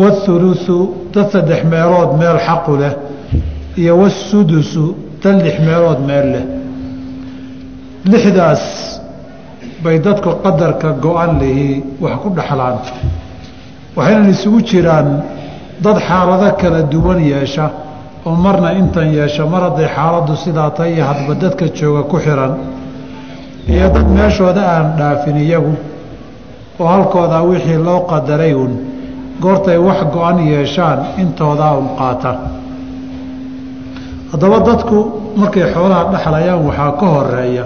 [0.00, 0.78] Wathulusu
[1.14, 2.92] dad saddex meelood meel xaqu leh.
[3.76, 4.84] Iyo wasudusu
[5.22, 6.44] dad lix meelood meel leh.
[8.10, 8.64] Lixdaas
[9.84, 12.76] bay dadku qadarka go-an lihii wax ku dhaxlaan.
[13.96, 15.08] Waxaynan isugu jiraan
[15.84, 17.66] dad xaalado kala duwan yeesha
[18.26, 22.52] oo marna intan yeesha mar hadday xaaladdu sidaa tahay iyo hadba dadka jooga ku xiran
[23.74, 25.74] iyo dad meeshooda aan dhaafin iyagu
[26.80, 28.72] oo halkoodaa wixii loo qadaray uun
[29.42, 32.32] goortay wax go-an yeeshaan intoodaa un qaata.
[34.32, 34.96] Haddaba dadku
[35.40, 37.64] markay xoolaha dhexlayaan waxaa ka horreeya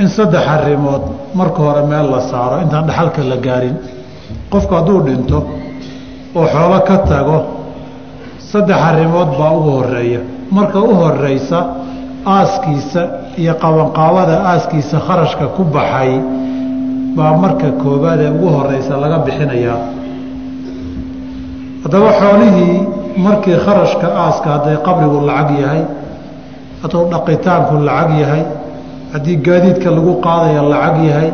[0.00, 1.02] in saddex arrimood
[1.38, 3.76] marka hore meel la saaro intaan dhexalka la gaarin.
[4.52, 5.38] Qofku hadduu dhinto
[6.36, 7.36] oo xoolo ka tago
[8.54, 10.20] saddex arrimood baa ugu horreeya
[10.56, 11.58] marka u horeysa
[12.36, 13.02] aaskiisa
[13.42, 16.12] iyo qabanqaabada aaskiisa kharashka ku baxay
[17.16, 19.78] baa marka koobaad ee ugu horeysa laga bixinayaa
[21.84, 22.76] haddaba xoolihii
[23.26, 25.82] markii kharashka aaska hadday qabrigu lacag yahay
[26.82, 28.42] hadduu dhaqitaanku lacag yahay
[29.12, 31.30] haddii gaadiidka lagu qaadaya lacag yahay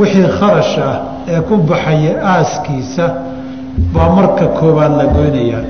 [0.00, 0.94] wixii kharash ah
[1.32, 3.04] ee ku baxaya aaskiisa
[3.94, 5.62] baa marka koobaad la goynayaa.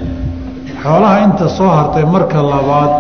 [0.83, 2.93] Xoolaha inta soo hartay marka labaad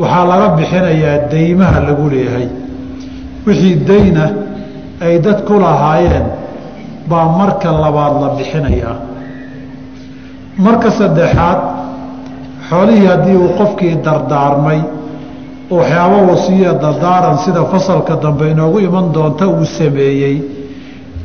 [0.00, 2.48] waxaa laga bixinayaa deymaha lagu leeyahay.
[3.46, 4.24] Wixii dayna
[5.04, 6.26] ay dad ku lahaayeen
[7.10, 8.96] baa marka labaad la bixinayaa.
[10.64, 11.60] Marka saddexaad
[12.68, 14.80] xoolihii haddii uu qofkii dardaarmay
[15.70, 20.36] waxyaabo wasiya dardaaran sida fasalka dambe inoogu iman doonta uu sameeyey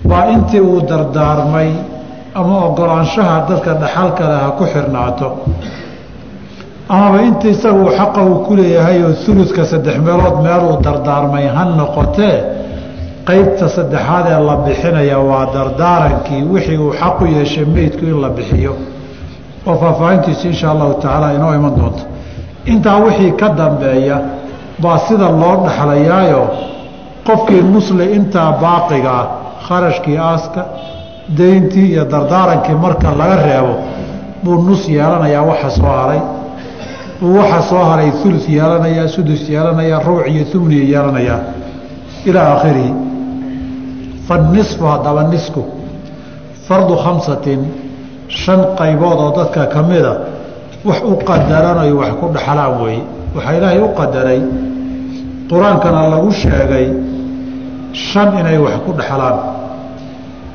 [0.09, 1.69] baa intii uu dardaarmay
[2.39, 5.27] ama ogolaanshaha dadka dhaxalka leh ha ku xirnaato.
[6.89, 12.35] Amaba inta isagu xaqa uu ku leeyahay oo uludka saddex meelood meeluu dardaarmay ha noqotee
[13.27, 18.73] qeybta saddexaad ee la bixinaya waa dardaarankii wixii uu xaqu yeeshay meydku in la bixiyo.
[19.67, 22.03] Oo faahfaahintiisu insha allahu tacaala inoo iman doonto.
[22.71, 24.17] Intaa wixii ka dambeeya
[24.83, 26.41] baa sida loo dhexlayaayo
[27.27, 29.27] qofkii nusli intaa baaqiga ah
[29.67, 30.61] kharashkii aaska
[31.37, 33.73] dayntii iyo dardaarankii marka laga reebo
[34.43, 36.21] buu nus yeelanayaa waxa soo haray.
[37.19, 41.39] Buu waxa soo haray ulu yeelanayaa sudus yeelanayaa ruuc iyo umniya yeelanayaa.
[42.29, 42.93] Ilaa aakhirihi
[44.27, 45.61] fanisfu haddaba nisku.
[46.67, 47.61] Fardu khamsatin
[48.41, 50.13] shan qaybood oo dadka ka mida
[50.87, 53.01] wax u qadaranayo wax ku dhaxlaan weeye
[53.35, 54.39] waxaa ilaahay u qadaray
[55.49, 56.87] qur'aankana lagu sheegay
[58.07, 59.37] shan inay wax ku dhaxlaan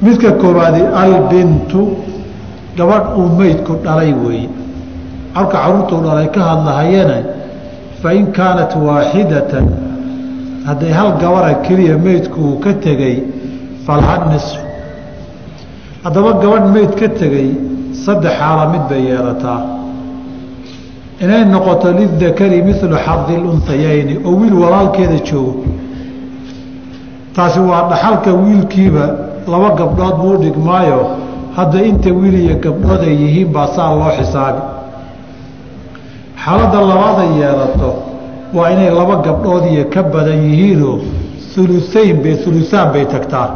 [0.02, 1.80] midka koowaadi albintu
[2.76, 4.48] gabadh uu meydku dhalay weeye
[5.34, 7.18] halka caruurtuu dhalay ka hadlahayana
[8.02, 9.66] fain kaanat waaxidatan
[10.66, 13.16] hadday hal gabara keliya meydku uu ka tegey
[13.86, 14.58] falaha nisf
[16.04, 17.48] haddaba gabadh meyd ka tegey
[18.04, 19.60] saddex xaala mid bay yeelataa.
[21.22, 25.64] Inay noqoto lidakari milu xadi luntayayni oo wiil walaalkeeda joogo.
[27.34, 29.04] Taasi waa dhaxalka wiilkiiba
[29.52, 31.00] laba gabdhood buu dhigmaayo.
[31.56, 34.60] Hadda inta wiil iyo gabdhood ay yihiin baa saa loo xisaabi
[36.44, 37.90] xaaladda labaaday yeelato
[38.56, 40.96] waa inay laba gabdhood iyo ka badan yihiinoo
[41.60, 43.48] uluayn bay ulusaan bay tagtaa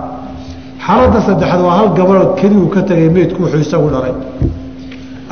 [0.87, 4.15] xaaladda saddexaad waa hal gabadhood keligu ka tagay meydku wuxuu isagu dhalay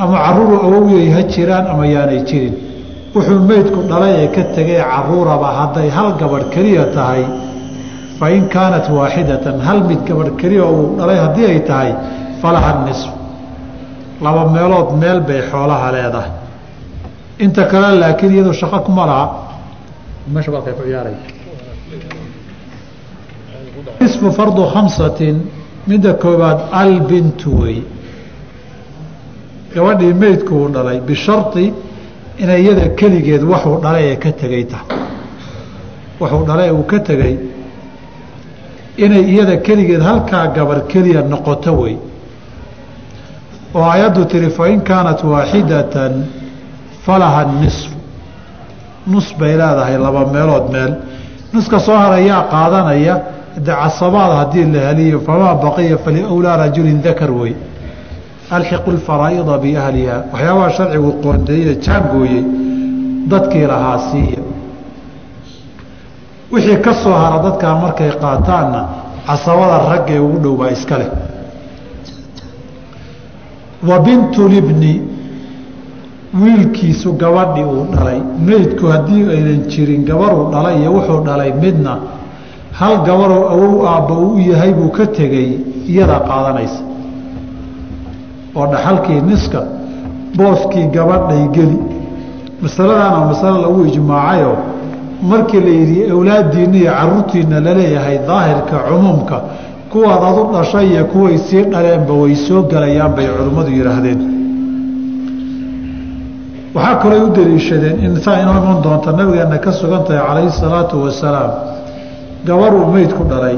[0.03, 2.53] ama caruuru awowyay ha jiraan ama yaanay jirin.
[3.15, 7.23] Wuxuu meydku dhalay ee ka tegay caruuraba hadday hal gabadh keliya tahay
[8.19, 11.91] fain kaanat waaxidatan hal mid gabadh keliya uu dhalay haddii ay tahay
[12.41, 13.09] falaha nisf
[14.21, 16.31] laba meelood meel bay xoolaha leedahay.
[17.39, 19.25] Inta kale laakiin iyadu shaqo kuma laha
[24.01, 25.35] nisfu fardu khamsatin
[25.87, 27.83] midda koobaad albintu wey.
[29.73, 31.73] Gabadhii meydku uu dhalay bishari
[32.43, 34.97] inay iyada keligeed waxuu dhalay ee ka tegay tahay.
[36.19, 37.35] Waxuu dhalay uu ka tegey
[39.05, 41.95] inay iyada keligeed halkaa gabar keliya noqoto wey.
[43.75, 46.13] Oo ayaddu tiri fain kaanat waaxidatan
[47.05, 47.95] falaha nisfu.
[49.07, 50.91] Nus bay leedahay laba meelood meel.
[51.53, 53.15] Nuska soo harayaa qaadanaya
[53.65, 57.53] de casabaad haddii la heliyo famaa baqiya faliwlaa rajulin dakar wey.
[58.51, 62.43] Alxiqu lfaraa'ida biahliha waxyaabaha sharcigu qoondeeye jaangooyey
[63.31, 64.41] dadkii lahaa siiya
[66.51, 68.81] wixii ka soo hara dadkaa markay qaataanna
[69.27, 71.09] casabada raggee ugu dhow baa iska leh.
[73.87, 75.01] Wa bintulibni
[76.41, 78.19] wiilkiisu gabadhii uu dhalay.
[78.47, 81.93] Meydku haddii aynan jirin gabaruu dhalay iyo wuxuu dhalay midna
[82.79, 85.49] hal gabaroo awow aabba uu u yahay buu ka tegey
[85.91, 86.81] iyadaa qaadanaysa.
[88.55, 89.61] Oo dhaxalkii niska
[90.37, 91.77] booskii gabadhay geli.
[92.61, 94.57] Masaladaana waa masalo lagu ijmaacayoo
[95.21, 99.37] markii la yidhi awlaaddiinna iyo caruurtiinna la leeyahay daahirka cumuumka
[99.91, 104.19] kuwaad adu dhashay iyo kuway sii dhaleenba way soo gelayaan bay culimmadu yidhaahdeen.
[106.75, 110.95] Waxaa kaloo u daliishadeen in saa inoo iman doonta nabigeenna ka sugan tahay calayhi salaatu
[111.05, 111.51] wasalaam
[112.47, 113.57] gabaruu meydku dhalay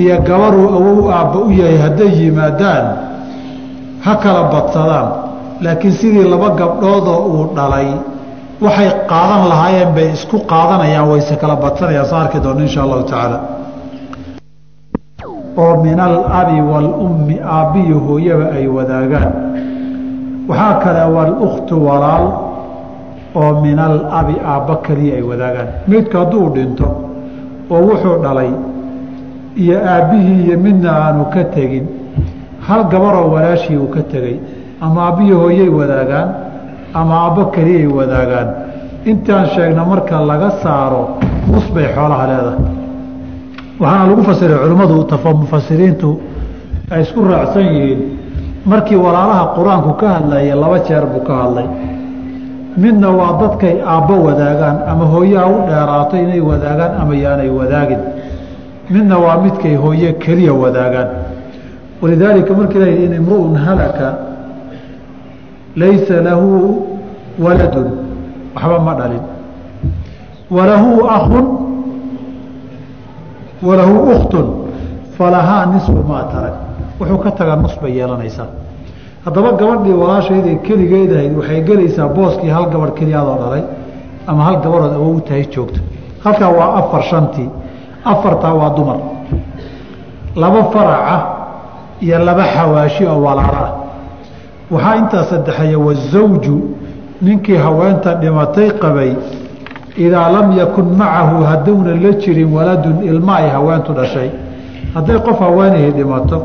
[0.00, 2.86] iyo gabaruu awow aabba u yahay hadday yimaadaan
[4.04, 5.08] ha kala badsadaan.
[5.64, 7.88] Laakiin sidii laba gabdhoodoo uu dhalay
[8.64, 13.38] waxay qaadan lahaayeen bay isku qaadanayaan wayse kala badsanayaan sa arki doona insha allahu tacaala.
[15.62, 19.32] Oo min alabi waalummi aabbiyo hooyaba ay wadaagaan.
[20.48, 22.26] Waxaa kale walukhtu walaal
[23.40, 25.68] oo min alabi aabba keliya ay wadaagaan.
[25.88, 26.86] Meydku hadduu dhinto
[27.72, 28.50] oo wuxuu dhalay
[29.62, 31.86] iyo aabbihii iyo midna aanu ka tegin
[32.66, 34.36] hal gabaroo walaashii uu ka tegey
[34.80, 36.28] ama aabbihi hooyay wadaagaan
[37.00, 38.48] ama aabbo keliyay wadaagaan.
[39.10, 41.02] Intaan sheegna marka laga saaro
[41.52, 42.60] nus bay xoolaha leedahay.
[43.80, 44.94] Waxaana lagu fasiray culimmadu
[45.42, 46.10] mufasiriintu
[46.90, 48.00] ay isku raacsan yihiin.
[48.70, 51.66] Markii walaalaha qur'aanku ka hadlaya laba jeer buu ka hadlay.
[52.76, 58.00] Midna waa dadkay aabbo wadaagaan ama hooyaha u dheeraato inay wadaagaan ama yaanay wadaagin.
[58.90, 61.08] Midna waa midkay hooye keliya wadaagaan.
[62.02, 64.25] Walidaalika markii la yidhi in imru'un halaka
[65.76, 66.48] laysa lahu
[67.38, 67.88] waladun.
[68.54, 69.24] Waxba ma dhalin.
[70.50, 71.46] Walahu akhun
[73.62, 74.46] walahu ukhtun
[75.18, 76.54] falahaa nisfu maa tarag
[77.00, 78.46] wuxuu ka tagaa nus bay yeelanaysaa.
[79.24, 83.62] Haddaba gabadhii walaashayday keligeedahayd waxay gelaysaa booskii hal gabadh keliyaadoo dhalay
[84.26, 85.80] ama hal gabarood awow tahay joogto.
[86.24, 87.48] Halkaa waa afar shantii
[88.04, 88.98] afartaa waa dumar.
[90.36, 91.16] Laba faraca
[92.00, 93.72] iyo laba xawaashi oo walaalo ah
[94.70, 96.56] waxaa intaa saddexeeya wazawju
[97.22, 99.12] ninkii haweenta dhimatay qabay
[99.96, 104.30] idaa lam yakun macahu hadduuna la jirin waladun ilma ay haweentu dhashay.
[104.94, 106.38] Hadday qof haweenihii dhimato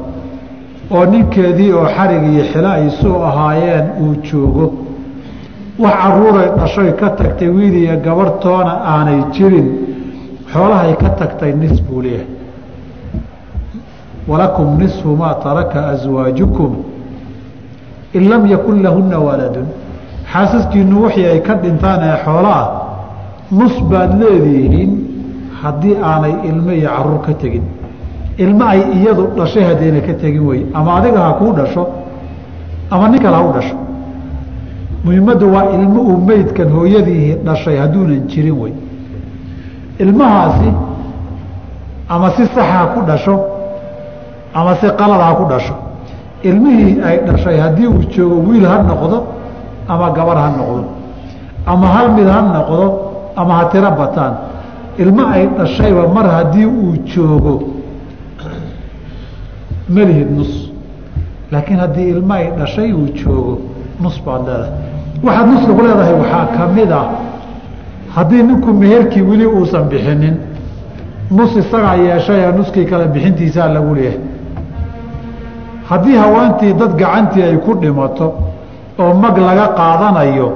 [0.92, 4.74] oo ninkeedii oo xarig iyo xilo ay suu ahaayeen uu joogo
[5.80, 9.68] wax caruuray dhashoy ka tagtay wiil iyo gabarhtoona aanay jirin
[10.54, 12.28] xoolahay ka tagtay nis buu leeyahay
[14.28, 16.76] walakum nisfu maa taraka aswaajukum
[18.13, 19.67] in lam yakun lahunna waladun.
[20.32, 22.67] Xaasaskiinu wixii ay ka dhintaan ee xoolo ah
[23.52, 24.91] nus baad leedihiin
[25.62, 27.63] haddii aanay ilmo iyo carruur ka tegin.
[28.38, 31.84] Ilmo ay iyadu dhashay haddayna ka tegin wey ama adiga ha kuu dhasho
[32.91, 33.76] ama nin kale ha u dhasho.
[35.04, 38.74] Muhiimaddu waa ilmo uu meydkan hooyadiihi dhashay hadduunan jirin wey
[40.00, 40.69] ilmahaasi
[42.10, 43.36] ama si saxa ha ku dhasho
[44.54, 45.74] ama si qalada ha ku dhasho
[46.44, 49.18] ilmihii ay dhashay haddii uu joogo wiil ha noqdo
[49.88, 50.84] ama gabar ha noqdo
[51.66, 52.86] ama hal mid ha noqdo
[53.36, 54.34] ama ha tiro bataan.
[55.00, 57.64] Ilmo ay dhashayba mar haddii uu joogo
[59.90, 60.72] malihid nus.
[61.52, 63.62] Laakiin haddii ilmo ay dhashay uu joogo
[64.02, 64.70] nus baad leedahay.
[65.24, 67.06] Waxaad nuska ku leedahay waxaa ka mid ah
[68.16, 70.36] haddii ninku meherkii weli uusan bixinin
[71.32, 74.20] nus isagaa yeeshayee nuskii kale bixintiisaa lagu leeyahay
[75.92, 78.28] haddii haweentii dad gacantii ay ku dhimato
[79.02, 80.48] oo mag laga qaadanayo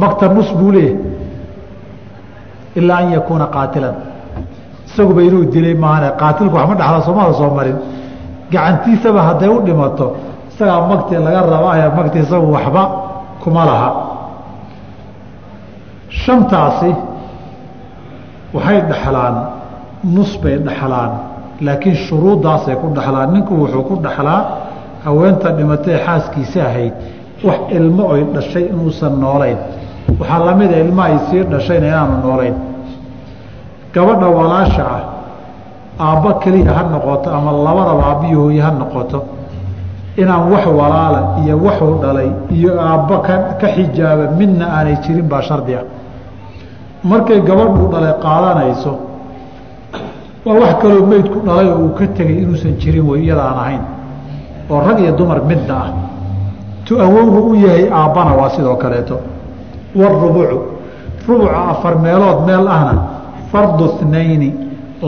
[0.00, 0.96] magta nus buu leeyahay.
[2.78, 3.94] Ilaa an yakuuna qaatilan.
[4.88, 7.76] Isaguba inuu dilay maahane qaatilku waxma dhaxla soomada soo marin.
[8.52, 10.06] Gacantiisaba hadday u dhimato
[10.50, 12.82] isagaa magtii laga rabaaye magti isagu waxba
[13.42, 13.90] kuma laha.
[16.22, 16.90] Shantaasi
[18.54, 19.34] waxay dhaxlaan
[20.14, 21.10] nus bay dhaxlaan
[21.66, 23.28] laakiin shuruuddaasay ku dhaxlaan.
[23.34, 24.40] Ninku wuxuu ku dhaxlaa
[25.04, 26.92] haweenta dhimatay xaaskiisa ahayd
[27.44, 29.58] wax ilmo oy dhashay inuusan noolayn.
[30.18, 32.54] Waxaa la mida ilmo ay sii dhashayna inaanu noolayn.
[33.94, 35.02] Gabadha walaasha ah
[36.00, 39.18] aabbo keliya ha noqoto ama labadaba aabbiyo hooye ha noqoto
[40.16, 43.18] inaan wax walaala iyo waxuu dhalay iyo aabbo
[43.60, 45.84] ka xijaaba midna aanay jirin baa shardi ah.
[47.04, 48.92] Markay gabadhuu dhalay qaadanayso
[50.46, 53.82] waa wax kaloo meydku dhalay oo uu ka tegay inuusan jirin wey iyada aan ahayn
[54.70, 55.90] oo rag iyo dumar midna ah
[56.86, 59.16] tu awowgu u yahay aabbana waa sidoo kaleeto.
[59.94, 60.58] Warubucu
[61.28, 62.94] rubuca afar meelood meel ahna
[63.52, 64.50] fardu اthnayni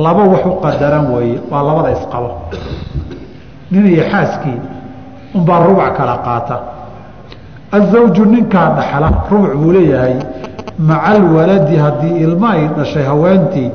[0.05, 2.31] laba wax u qadaran weeye waa labada isqabo
[3.71, 4.59] nin iyo xaaskii
[5.37, 6.57] unbaa rubac kala qaata.
[7.73, 10.15] Azawju ninkaa dhaxla rubuc buu leeyahay
[10.79, 13.71] maca alwaladi haddii ilmo ay dhashay haweentii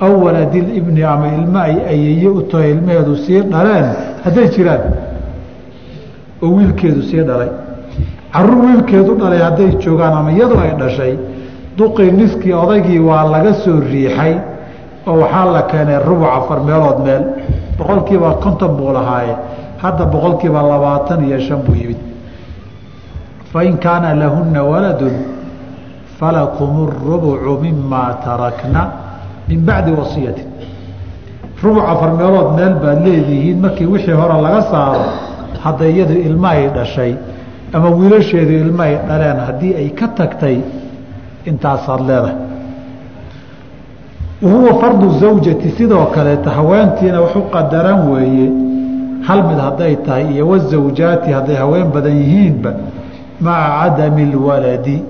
[0.00, 3.86] aw waladilibni ama ilmo ay ayeye u tahay ilmaheedu sii dhaleen
[4.24, 4.80] hadday jiraan
[6.42, 7.50] oo wiilkeedu sii dhalay.
[8.32, 11.12] Caruur wiilkeedu dhalay hadday joogaan ama iyadu ay dhashay
[11.78, 14.34] duqii niskii odaygii waa laga soo riixay
[15.06, 17.22] oo waxaa la keenay rubuc afar meelood meel.
[17.78, 19.34] Boqolkiiba konton buu lahaaye.
[19.82, 22.00] Hadda boqolkiiba labaatan iyo shan buu yimid.
[23.52, 25.14] Fain kaana lahunna waladun
[26.18, 28.82] falakum اrubucu mimaa tarakna
[29.48, 30.42] min bacdi wasiyati
[31.62, 35.04] rubuc afar meelood meel baad leedihiin markii wixii hore laga saaro
[35.68, 37.12] hadda iyadu ilma ay dhashay
[37.72, 40.56] ama wiilasheedu ilma ay dhaleen haddii ay ka tagtay
[41.50, 42.36] intaasaad leedahay.
[44.42, 48.46] Wahuwa fardu zawjati sidoo kaleeta haweentiina waxu qadaran weeye
[49.26, 52.72] hal mid hadday tahay iyo wazawjaati hadday haween badan yihiinba
[53.40, 55.02] maca cadami اlwaladi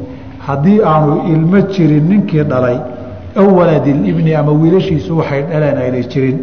[0.46, 2.78] haddii aanu ilmo jirin ninkii dhalay
[3.36, 6.38] aw waladi libni ama wiilashiisu waxay dhaleen aynay jirin.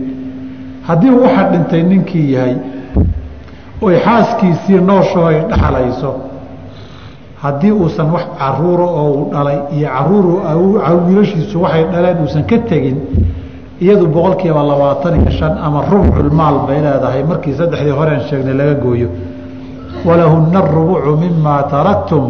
[0.88, 2.56] Haddii waxa dhintay ninkii yahay
[3.82, 6.12] oy xaaskiisii noosho ay dhaxlayso
[7.44, 10.26] haddii uusan wax caruura oo uu dhalay iyo carruur
[11.08, 12.98] wiilashiisu waxay dhaleen uusan ka tegin
[13.82, 17.24] iyadu boqolkiiba labaatan iyo shan ama rubculmaal bay leedahay.
[17.24, 19.10] Markii saddexdii horeen sheegnay laga gooyo.
[20.08, 22.24] Walahuna arubucu mimaa taraktum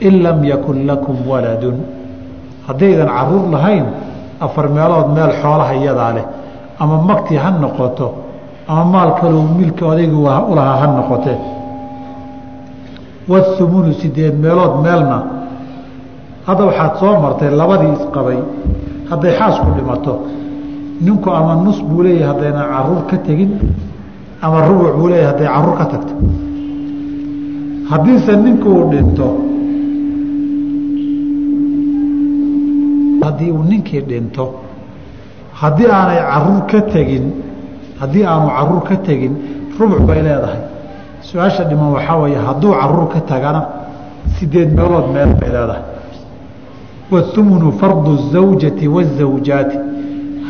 [0.00, 1.76] in lam yakun lakum waladun.
[2.66, 3.86] Haddaydan carruur lahayn
[4.40, 6.24] afar meelood meel xoolaha iyadaa leh.
[6.80, 8.06] Ama magtii ha noqoto
[8.68, 10.18] ama maal kalou milka odaygu
[10.52, 11.38] ulahaa ha noqotee
[13.28, 15.18] wathumunu sideed meelood meelna.
[16.46, 18.38] Hadda waxaad soo martay labadii isqabay
[19.10, 20.14] hadday xaasku dhimato.
[21.04, 23.52] Ninku ama nus buu leeyahay haddaynan carruur ka tegin
[24.42, 26.14] ama rubuc buu leeyahay hadday carruur ka tagto.
[27.90, 29.28] Haddiise ninkuu dhinto
[33.24, 34.44] haddii uu ninkii dhinto
[35.60, 37.24] haddii aanay carruur ka tegin
[38.00, 39.34] haddii aanu carruur ka tegin
[39.78, 40.60] rubuc bay leedahay.
[41.22, 43.60] Su'aasha dhiman waxaa weeye hadduu carruur ka tagana
[44.38, 45.82] sideed meelood meel bay leedahay.
[47.10, 49.78] Wathumunu fardu zawjati wazawjaati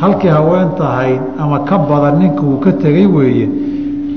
[0.01, 3.49] halkii haweenta ahayd ama ka badan ninka uu ka tegay weeye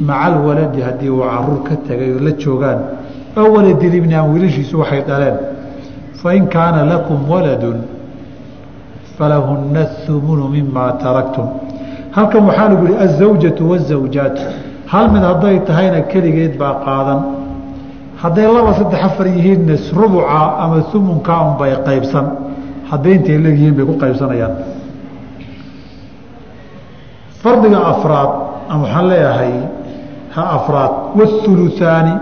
[0.00, 2.78] maca alwaladi haddii uu carruur ka tegay la joogaan
[3.36, 5.36] oo waladilibni ama wiilashiisu waxay dhaleen
[6.22, 7.76] fain kaana lakum waladun
[9.18, 11.46] falahuna athumunu mimaa taraktum
[12.16, 14.42] halkan waxaa lagu yihi azawjatu wazawjaatu
[14.92, 17.20] hal mid hadday tahayna keligeed baa qaadan.
[18.22, 22.26] Hadday laba saddex afar yihiinna rubuca ama umunkaa unbay qaybsan.
[22.90, 24.54] Hadday intay leeyihiin bay ku qaybsanayaan.
[27.42, 28.30] Fardiga afraad
[28.72, 29.54] ama waxaan leeyahay
[30.34, 32.14] ha afraad wathuluthaani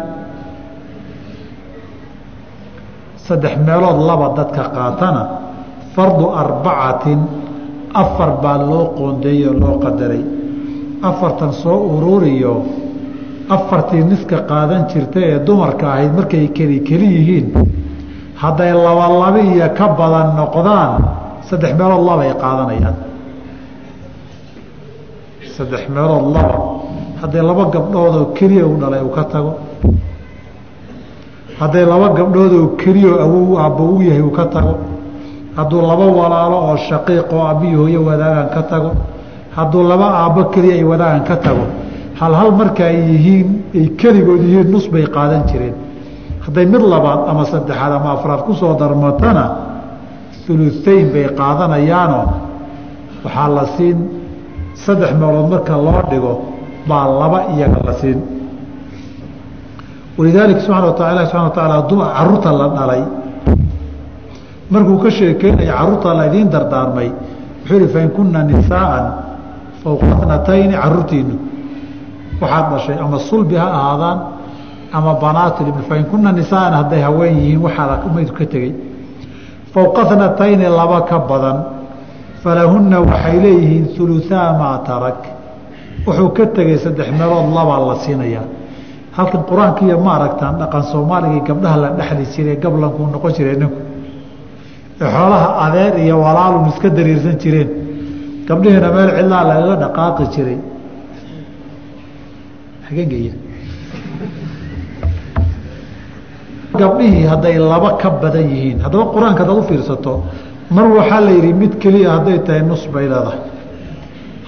[3.27, 5.23] saddex meelood laba dadka qaatana
[5.95, 7.21] fardu arbacatin
[8.03, 10.23] afar baa loo qoondeeyey oo loo qadaray.
[11.09, 12.55] Afartan soo ururiyo
[13.57, 17.47] afartii niska qaadan jirta ee dumarka ahayd markay keli keli yihiin
[18.43, 20.93] hadday laba laba iyo ka badan noqdaan
[21.49, 22.97] saddex meelood labay qaadanayaan.
[25.57, 26.57] Saddex meelood laba
[27.21, 29.53] hadday laba gabdhoodoo keliya u dhalay uu ka tago.
[31.61, 34.75] Hadday laba gabdhoodoo keliyaoo awow aabbo u yahay uu ka tago
[35.57, 38.91] hadduu laba walaalo oo shaqiiq oo aabbiyi hooyo wadaagan ka tago
[39.57, 41.65] hadduu laba aabbo keliya ay wadaagan ka tago
[42.21, 43.49] hal hal marka ay yihiin
[43.79, 45.75] ay keligood yihiin nus bay qaadan jireen.
[46.45, 49.45] Hadday mid labaad ama saddexaad ama afraad ku soo darmatana
[50.49, 52.25] uluayn bay qaadanayaanoo
[53.25, 53.99] waxaa la siin
[54.85, 56.33] saddex meelood marka loo dhigo
[56.89, 58.19] baa laba iyaga la siin.
[60.19, 61.77] Walidaalika subxana wa taala subana wa taala
[62.17, 63.03] carruurta la dhalay
[64.71, 67.09] markuu ka sheekeynaya carruurta la idiin dardaarmay.
[67.63, 69.07] Wuxuu ihi fain kunna nisaaan
[69.83, 71.35] fowqa tnatayni caruurtiinu
[72.41, 74.19] waxaad dhashay ama sulbi ha ahaadaan
[74.93, 78.73] ama banaatilibn fain kunna nisaaan hadday haween yihiin waxaada maydku ka tegey.
[79.73, 81.59] Fowqa tnatayni laba ka badan
[82.43, 85.21] falahunna waxay leeyihiin uluaa maa tarak.
[86.07, 88.45] Wuxuu ka tegey saddex meelood labaa la siinayaa
[89.17, 93.79] halkan qur'aankiiyo ma aragtaan dhaqan soomaaligii gabdhaha la dhexli jiray gablankuu noqon jiray ninku
[94.99, 97.71] xoolaha adeer iyo walaalun iska dariirsan jireen.
[98.49, 100.59] Gabdhihiina meel cidlaa lagaga dhaqaaqi jiray.
[106.81, 110.15] Gabdhihii hadday laba ka badan yihiin haddaba qur'aanka hadaad u fiirsato
[110.71, 113.39] mar waxaa la yidhi mid keliya hadday tahay nus bay leedahay.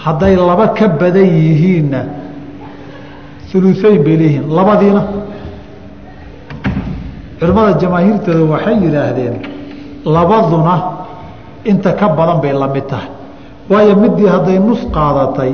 [0.04, 2.00] Hadday laba ka badan yihiinna
[3.54, 4.44] uluseyn bay leeyihiin.
[4.56, 5.02] Labadiina.
[7.38, 9.34] Culimmada jamaahiirtooda waxay yidhaahdeen
[10.06, 10.74] labaduna
[11.66, 13.10] inta ka badan bay la mid tahay.
[13.70, 15.52] Waayo midii hadday nus qaadatay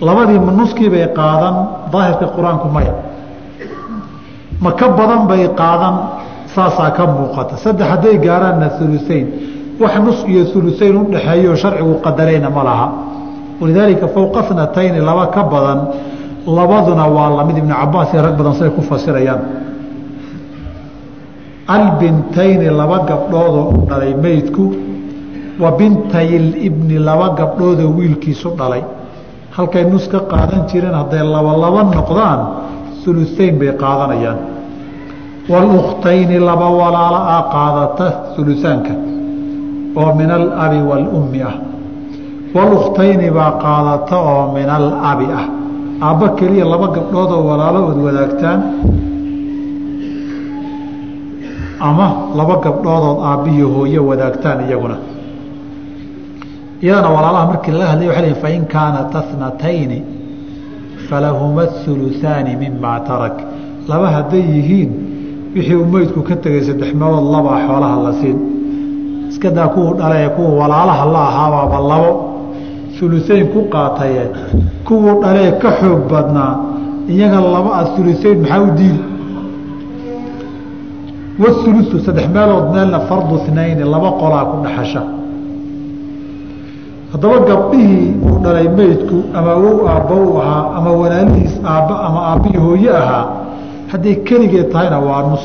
[0.00, 1.54] labadii ma nuskiibay qaadan
[1.92, 2.94] daahirka qur'aanku maya
[4.60, 5.94] ma ka badan bay qaadan
[6.54, 7.56] saasaa ka muuqata.
[7.60, 9.26] Saddex hadday gaaraanna uluseyn
[9.80, 12.88] wax nus iyo uluseyn udhaxeeyo sharcigu qadareyna ma laha.
[13.60, 15.78] Walidaalika fowqa snatayni laba ka badan
[16.46, 19.40] labaduna waa la mid ibnu cabaas iyo rag badan siday ku fasirayaan
[21.76, 24.64] albintayni laba gabdhoodoo u dhalay meydku
[25.62, 28.82] wa bintayilibni laba gabdhoodoo wiilkiisu dhalay.
[29.56, 32.40] Halkay nus ka qaadan jireen hadday laba laba noqdaan
[33.08, 34.38] uluseyn bay qaadanayaan.
[35.50, 38.06] Walukhtayni laba walaalo ah qaadata
[38.38, 38.92] ulusaanka
[40.00, 41.54] oo min alabi waalummi ah.
[42.54, 45.46] Walukhtayni baa qaadata oo min alabi ah.
[46.06, 48.58] Aabba keliya laba gabdhoodoo walaalo ood wadaagtaan
[51.80, 52.06] ama
[52.38, 54.96] laba gabdhoodood aabbihiyo hooyo wadaagtaan iyaguna.
[56.82, 59.98] Iyadana walaalaha markii laga hadlay waay ln fain kaanat athnatayni
[61.08, 63.36] falahuma hulusaani mimaa tarak.
[63.88, 64.90] Laba hadday yihiin
[65.54, 68.38] wixii uu meydku ka tegay saddex meelood labaa xoolaha la siin.
[69.30, 72.12] Iskadaa kuwu dhale kuwa walaalaha la ahaabaaba labo.
[73.02, 74.22] Uluseyn ku qaataye
[74.86, 76.52] kuwuu dhalee ka xoog badnaa.
[77.08, 79.00] Iyaga laba a uluseyn maxaa u diidi
[81.42, 85.02] waulusu saddex meelood meelna fardu inayni laba qolaa ku dhaxasha
[87.12, 92.62] haddaba gabdhihii uu dhalay meydku ama wow aabba u ahaa ama walaalihiis aabba ama aabbihii
[92.66, 93.24] hooye ahaa
[93.92, 95.44] hadday keligeed tahayna waa nus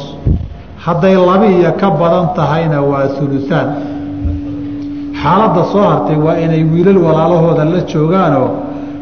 [0.85, 3.67] hadday laba iyo ka badan tahayna waa ulusaan
[5.21, 8.47] xaaladda soo hartay waa inay wiilal walaalahooda la joogaanoo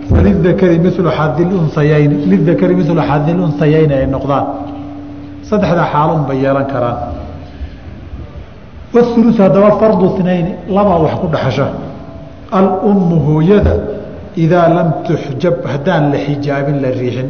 [0.09, 4.45] falidakari milu xadilunsayayni lidakari milu xadilunsayayni ay noqdaan
[5.49, 6.97] saddexdaa xaalo unbay yeelan karaan.
[8.93, 11.67] Waulus haddaba fardu inayni labaa wax ku dhaxasha.
[12.51, 13.75] Alummu hooyada
[14.43, 17.29] idaa lam tuxjab haddaan la xijaabin la riixin.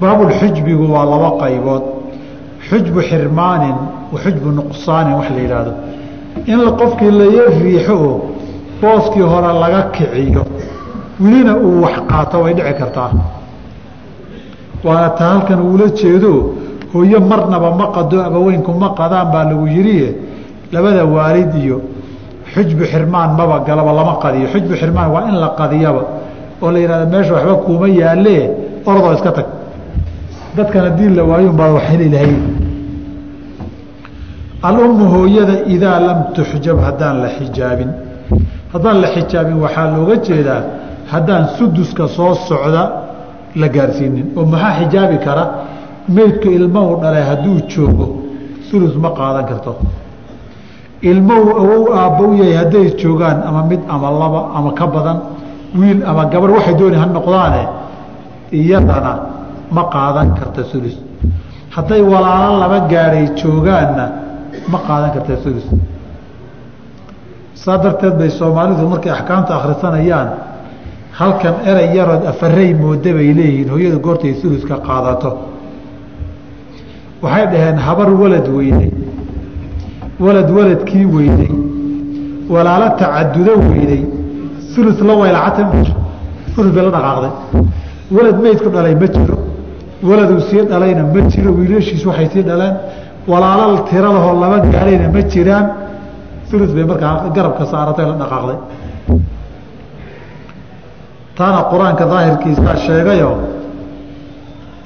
[0.00, 1.84] Baabulxujbigu waa laba qaybood.
[2.68, 3.76] Xujbu xirmaanin
[4.22, 5.72] xujbu nuqsaanin wax la yidhaahdo.
[6.52, 8.14] In qofkii laga riixo oo
[8.80, 10.42] booskii hore laga kiciyo
[11.22, 13.10] welina uu wax qaato way dhici kartaa.
[14.84, 16.32] Waana ta halkan uula jeedo
[16.92, 20.14] hooyo marnaba ma qado abaweynku ma qadaan baa lagu yidhi
[20.72, 21.76] labada waalid iyo
[22.54, 24.46] xujbu xirmaan maba galaba lama qadiyo.
[24.52, 26.02] Xujbu xirmaan waa in la qadiyaba
[26.62, 28.42] oo la yihahda meesha waxba kuuma yaalee
[28.86, 29.46] orodoo iska tag.
[30.56, 32.34] Dadkan haddii la waayun baa wax heli lahay.
[34.62, 37.90] Alummu hooyada idaa lam tuxjab haddaan la xijaabin.
[38.72, 40.62] Haddaan la xijaabin waxaa looga jeedaa
[41.12, 42.82] haddaan suduska soo socda
[43.60, 45.44] la gaarsiinin oo maxaa xijaabi kara
[46.08, 48.06] meydku ilma uu dhalay hadduu joogo
[48.70, 49.76] sulus ma qaadan karto.
[51.02, 55.18] Ilmo uu awow aabba u yahay hadday joogaan ama mid ama laba ama ka badan
[55.74, 57.62] wiil ama gabar waxay dooni ha noqdaane
[58.52, 59.12] iyadana
[59.70, 60.96] ma qaadan karta sulus
[61.76, 64.04] hadday walaalo laba gaadhay joogaanna
[64.72, 65.66] ma qaadan karta sulus
[67.62, 70.28] saa darteed bay soomaalidu markay axkaamta akhrisanayaan
[71.18, 75.30] halkan erey yarood afarey mooda bay leeyihiin hooyada goortay suluska qaadato
[77.22, 78.90] waxay dhaheen habar walad weynay
[80.24, 81.52] walad waladkii weynay
[82.54, 84.02] walaalo tacadudo weynay
[84.78, 85.62] ulus la waylacata
[86.58, 87.32] ulus bay la dhaqaaqday.
[88.16, 89.36] Walad meydku dhalay ma jiro.
[90.08, 91.50] Waladuu sii dhalayna ma jiro.
[91.58, 92.74] Wiilashiis waxay sii dhaleen.
[93.26, 95.66] Walaalo tiro lahoo laba gaadhayna ma jiraan.
[96.52, 98.58] Ulus bay markaa garabka saaratay la dhaqaaqday.
[101.36, 103.30] Taana qur'aanka daahirkiisaa sheegayo.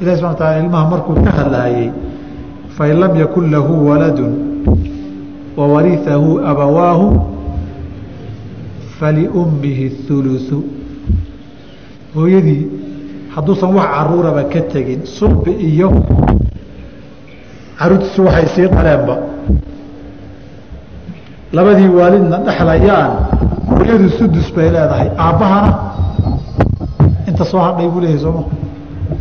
[0.01, 1.91] Ilahi subana taala ilmaha markuu ka hadlaayey
[2.81, 4.33] fain lam yakun lahu waladun
[5.57, 7.07] wawariahu abawaahu
[8.99, 10.64] faliummihi hulusu
[12.16, 12.64] hooyadii
[13.37, 15.93] hadduusan wax caruuraba ka tegin sulbi iyo
[17.78, 19.16] caruurtiisu waxay sii dhaleenba
[21.53, 23.11] labadii waalidna dhexlayaan
[23.68, 25.72] hooyadu sudus bay leedahay aabbahana
[27.28, 28.43] inta soo hadhay buu leeyahay sooma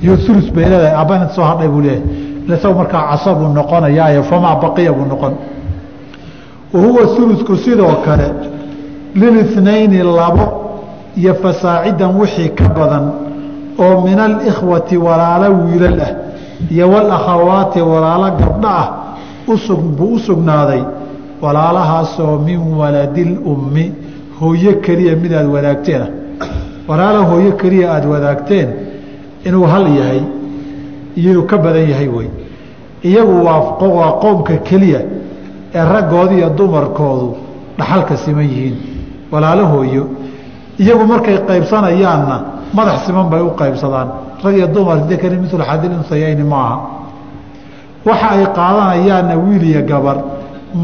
[0.03, 4.56] iyo ulus bay leedahay aabbahana inta soo hadhay buu leeyahay isaga markaa casabuu noqonayaayo famaa
[4.56, 5.34] baqiya buu noqon.
[6.74, 8.28] Wahuwa ulusku sidoo kale
[9.16, 10.45] lilithnayni labo
[11.18, 13.06] iyo fasaacidan wixii ka badan
[13.80, 16.12] oo min alikhwati walaalo wiilal ah
[16.72, 18.88] iyo walakhawaati walaalo gabdho ah
[19.97, 20.82] buu u sugnaaday
[21.41, 23.93] walaalahaasoo min waladil ummi
[24.39, 26.08] hooyo keliya mid aada wadaagteena
[26.88, 28.70] walaala hooyo keliya aada wadaagteen
[29.45, 30.22] inuu hal yahay
[31.20, 32.30] iyo inuu ka badan yahay wey.
[33.03, 35.01] Iyagu waa qoomka keliya
[35.76, 37.30] ee raggooda iyo dumarkoodu
[37.78, 38.76] dhaxalka siman yihiin
[39.32, 40.03] walaalo hooyo
[40.82, 42.36] iyagu markay qaybsanayaanna
[42.78, 44.07] madax siman bay u qaybsadaan.
[44.43, 46.78] Rag iyo dumar dakari milu xadil unsayayni maaha
[48.05, 50.17] waxa ay qaadanayaanna wiil iyo gabar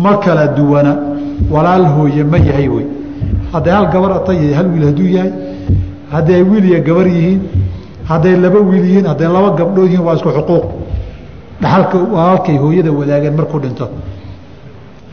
[0.03, 0.93] ma kala duwana
[1.53, 2.85] walaal hooye ma yahay wey.
[3.53, 5.31] Hadday hal gabar hal wiil hadduu yahay
[6.11, 7.41] hadday wiil iyo gabar yihiin
[8.09, 10.65] hadday laba wiil yihiin hadday laba gabdhood yihiin waa isku xuquuq.
[11.61, 13.87] Dhaxalka walaalkay hooyada wadaageen markuu dhinto.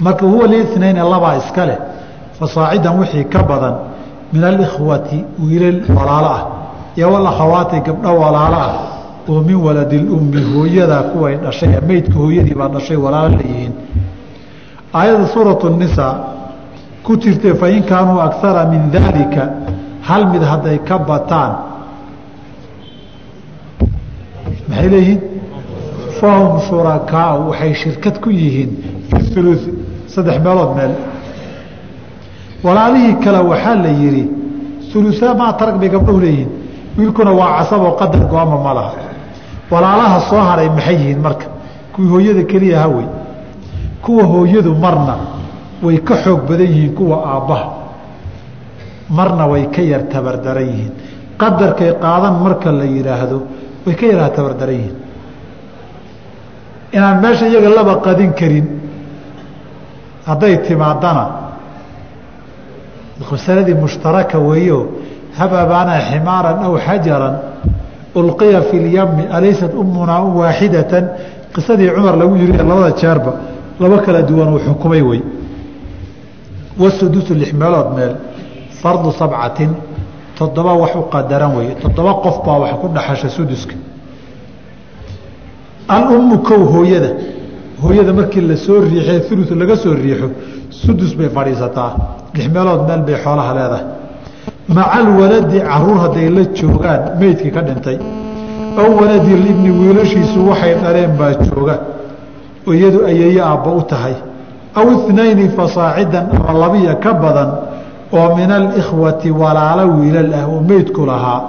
[0.00, 1.78] Marka huwa linayn labaa iska leh.
[2.38, 3.74] Fasaacidan wixii ka badan
[4.32, 6.42] min alikhwati wiilal walaalo ah.
[6.96, 8.72] Iyo walakhawaati gabdho walaalo ah.
[9.28, 13.72] Oo min waladilummi hooyadaa kuway dhashay meydka hooyadii baa dhashay walaalo leeyihiin
[14.94, 16.14] aayadda suuratu nisaa
[17.02, 19.42] ku jirtay fain kaanuu akara min daalika
[20.08, 21.52] hal mid hadday ka bataan
[24.68, 25.20] maxay leeyihiin?
[26.20, 28.70] Fahum shurakaau waxay shirkad ku yihiin
[29.10, 29.52] fi ulu
[30.14, 30.92] saddex meelood meel.
[32.64, 34.24] Walaalihii kale waxaa la yihi
[34.94, 36.50] uluaa maa tarag bay gabdhahu leeyihiin
[36.98, 38.92] wiilkuna waa casaboo qadar go-ama ma laha.
[39.72, 41.46] Walaalaha soo haray maxay yihiin marka?
[41.92, 43.06] Kuwii hooyada keliya hawey
[44.04, 45.14] kuwa hooyadu marna
[45.82, 47.66] way ka xoog badan yihiin kuwa aabbaha.
[49.10, 50.92] Marna way ka yar tabardaran yihiin.
[51.40, 53.38] Qadarkay qaadan marka la yidhaahdo
[53.86, 54.96] way ka yaraa tabardaran yihiin.
[56.92, 58.66] Inaan meesha iyaga laba qadin karin
[60.26, 61.24] hadday timaadana
[63.30, 64.78] masaladii mushtaraka weeyo
[65.38, 67.34] hab abaana ximaaran aw xajaran
[68.14, 71.04] ulqiya fi lyami alaysat umunaa waaxidatan
[71.54, 73.32] qisadii cumar lagu yiri labada jeerba
[73.80, 75.22] laba kala duwan uu xukumay wey
[76.78, 78.14] wasudusu lix meelood meel
[78.82, 79.70] fardu sabcatin
[80.42, 81.74] toddoba wax u qadaran weeye.
[81.82, 83.74] Toddoba qof baa wax ku dhaxasha suduska
[85.88, 87.10] alummu kow hooyada.
[87.82, 90.28] Hooyada markii la soo riixee ulu laga soo riixo
[90.70, 91.90] sudus bay fadhiisataa.
[92.34, 93.84] Lix meelood meel bay xoolaha leedahay.
[94.68, 97.98] Maca alwaladi carruur hadday la joogaan meydkii ka dhintay.
[98.80, 101.76] Aw waladi libni wiilashiisu waxay dhaleen baa jooga.
[102.66, 104.14] Oo iyadu ayeeye aabba u tahay.
[104.74, 107.50] Aw inayni fasaacidan ama labiya ka badan
[108.12, 111.40] oo min alikhwati walaalo wiilal ah oo meydku lahaa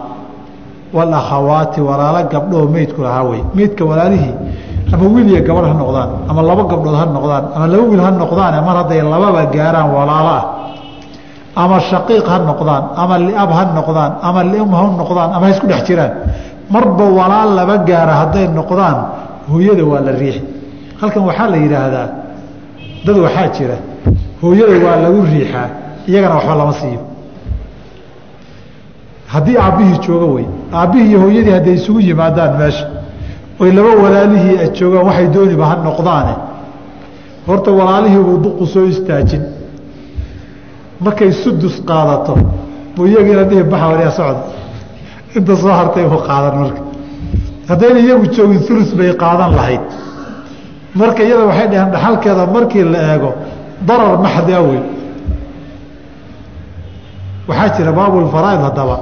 [0.93, 3.41] walakhawaati walaalo gabdhooo meydku lahaa wey.
[3.55, 4.36] Meydka walaalihii
[4.93, 8.11] ama wiil iyo gabadh ha noqdaan ama laba gabdhood ha noqdaan ama laba wiil ha
[8.11, 10.43] noqdaane mar hadday lababa gaaraan walaalo ah
[11.64, 15.82] ama shaqiiq ha noqdaan ama liab ha noqdaan ama lium ha noqdaan ama ha dhex
[15.88, 16.11] jiraan.
[16.74, 18.97] Marba walaal laba gaara hadday noqdaan
[19.51, 20.41] hooyada waa la riixi.
[21.01, 22.07] Halkan waxaa la yidhaahdaa
[23.05, 23.78] dad waxaa jira
[24.41, 25.68] hooyada waa lagu riixaa
[26.10, 26.99] iyagana waxba lama siiyo.
[29.34, 32.86] Haddii aabbihii joogo wey aabbihii iyo hooyadii hadday isugu yimaadaan meesha
[33.62, 36.34] oy laba walaalihii a joogaan waxay dooniba ha noqdaane.
[37.47, 39.43] Horta walaalihiibuu duqu soo istaajin.
[41.04, 42.34] Markay sudus qaadato
[42.95, 44.41] buu iyagiina dhihi baxa waryaa socda
[45.38, 46.82] inta soo hartay buu qaadan marka.
[47.70, 49.82] Haddayna iyagu joogin ulus bay qaadan lahayd.
[50.99, 53.30] Marka iyada waxay dhaheen dhaxalkeeda markii la eego
[53.88, 54.80] darar maxdi awey
[57.47, 58.99] waxaa jira baabulfaraaid haddaba.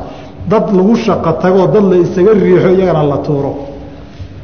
[0.50, 3.52] Dad lagu shaqo tagoo dad la isaga riixo iyagana la tuuro.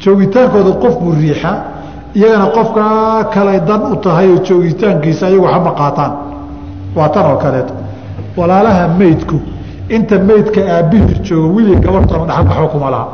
[0.01, 1.55] Joogitaankooda qof buu riixaa
[2.15, 6.11] iyagana qofkaa kale dan u tahay oo joogitaankiisa ayagu waxba qaataan.
[6.95, 7.73] Waa tan oo kaleeto.
[8.37, 9.37] Walaalaha meydku
[9.89, 13.07] inta meydka aabbihii joogo wiilii gabartoona dhaxal waxba laha.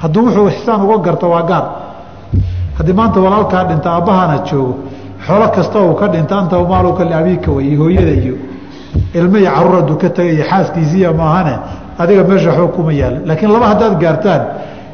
[0.00, 1.64] Hadduu wuxuu ixsaan uga garto waa gaar.
[2.78, 4.74] Haddii maanta walaalkaa dhinta aabbahana joogo
[5.26, 8.34] xoolo kasta uu ka dhinta anta maaluka liabiika wey hooyada iyo
[9.18, 11.54] ilmo iyo carruur hadduu ka tagayo xaaskiisiiya maahane
[11.98, 14.42] adiga meesha waxba kuma yaalla laakiin laba haddaad gaartaan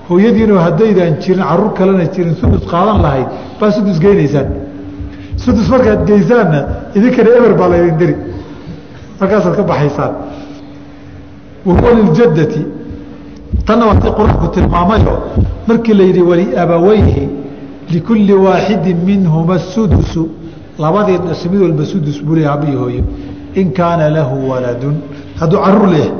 [0.09, 3.26] hooyadiinu haddaydaan jirin carruur kalena jirin sudus qaadan lahayd
[3.61, 4.49] baa sudus geynaysaan.
[5.45, 6.61] Sudus markaad geysaanna
[6.97, 8.14] idinkana eber baa laydin diri.
[9.20, 10.12] Markaasaad ka baxaysaan.
[11.66, 12.62] Wahuwa liljadati.
[13.66, 15.14] Tanna waa ti qur'aanku tilmaamayo
[15.68, 17.28] markii la yidhi waliabaweyhi
[17.90, 20.28] likulli waaxidin minhuma sudusu.
[20.78, 23.03] Labadii dhashay mid walba sudus buu leeyahay aabbihi hooyo
[23.55, 24.96] in kaana lahu waladun.
[25.40, 26.12] Hadduu carruur leeyahay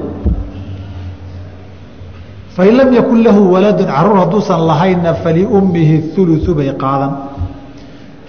[2.57, 7.13] fain lam yakun lahu waladun carruur hadduusan lahaynna faliummihi uluثu bay qaadan.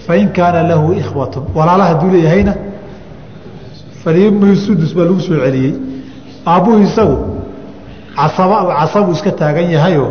[0.06, 2.54] Fain kaana lahu ikhwatun walaala hadduu leeyahayna
[4.04, 5.74] faliummihi sudus baa lagu soo celiyey.
[6.48, 7.18] Aabbuhu isagu
[8.16, 10.06] casaba casabuu iska taagan yahayo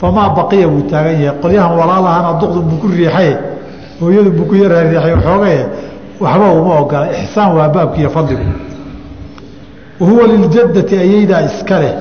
[0.00, 1.38] famaa baqiya buu taagan yahay.
[1.42, 3.34] Qolyahan walaalahana duqdun buu ku riixaye
[4.00, 5.60] hooyadu buu ku yaraa riixay waxoogaye
[6.20, 8.44] waxba uma ogola ixsaan waa baabkiiyo fadligu.
[10.00, 11.94] Wahuwa liljadati ayaydaa iska leh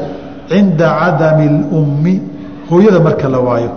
[0.49, 2.21] cinda cadami اlummi
[2.69, 3.71] hooyada marka la waayo.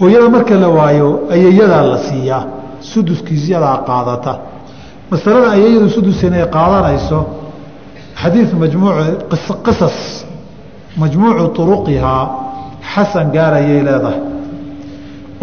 [0.00, 2.44] Hooyada marka la waayo ayayadaa la siiyaa
[2.80, 4.32] suduskiisyadaa qaadata.
[5.10, 7.18] Masalada ayayadu sudus inay qaadanayso
[8.22, 8.96] xadiid majmuuc
[9.66, 9.96] qisas
[11.00, 12.24] majmuucu uruqihaa
[12.92, 14.27] xasan gaarayay leedahay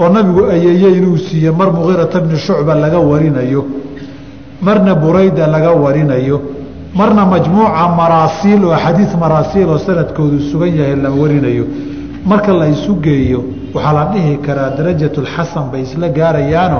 [0.02, 3.62] oo nabigu ayeeye inuu siiye mar mugiirata bni shucba laga warinayo
[4.62, 6.38] marna burayda laga warinayo
[7.00, 11.66] marna majmuuca maraasiil oo xadiid maraasiil oo sanadkoodu sugan yahay la warinayo.
[12.26, 13.40] Marka la isu geeyo
[13.74, 16.80] waxaa la dhihi karaa darajatulxasan bay isla gaarayaano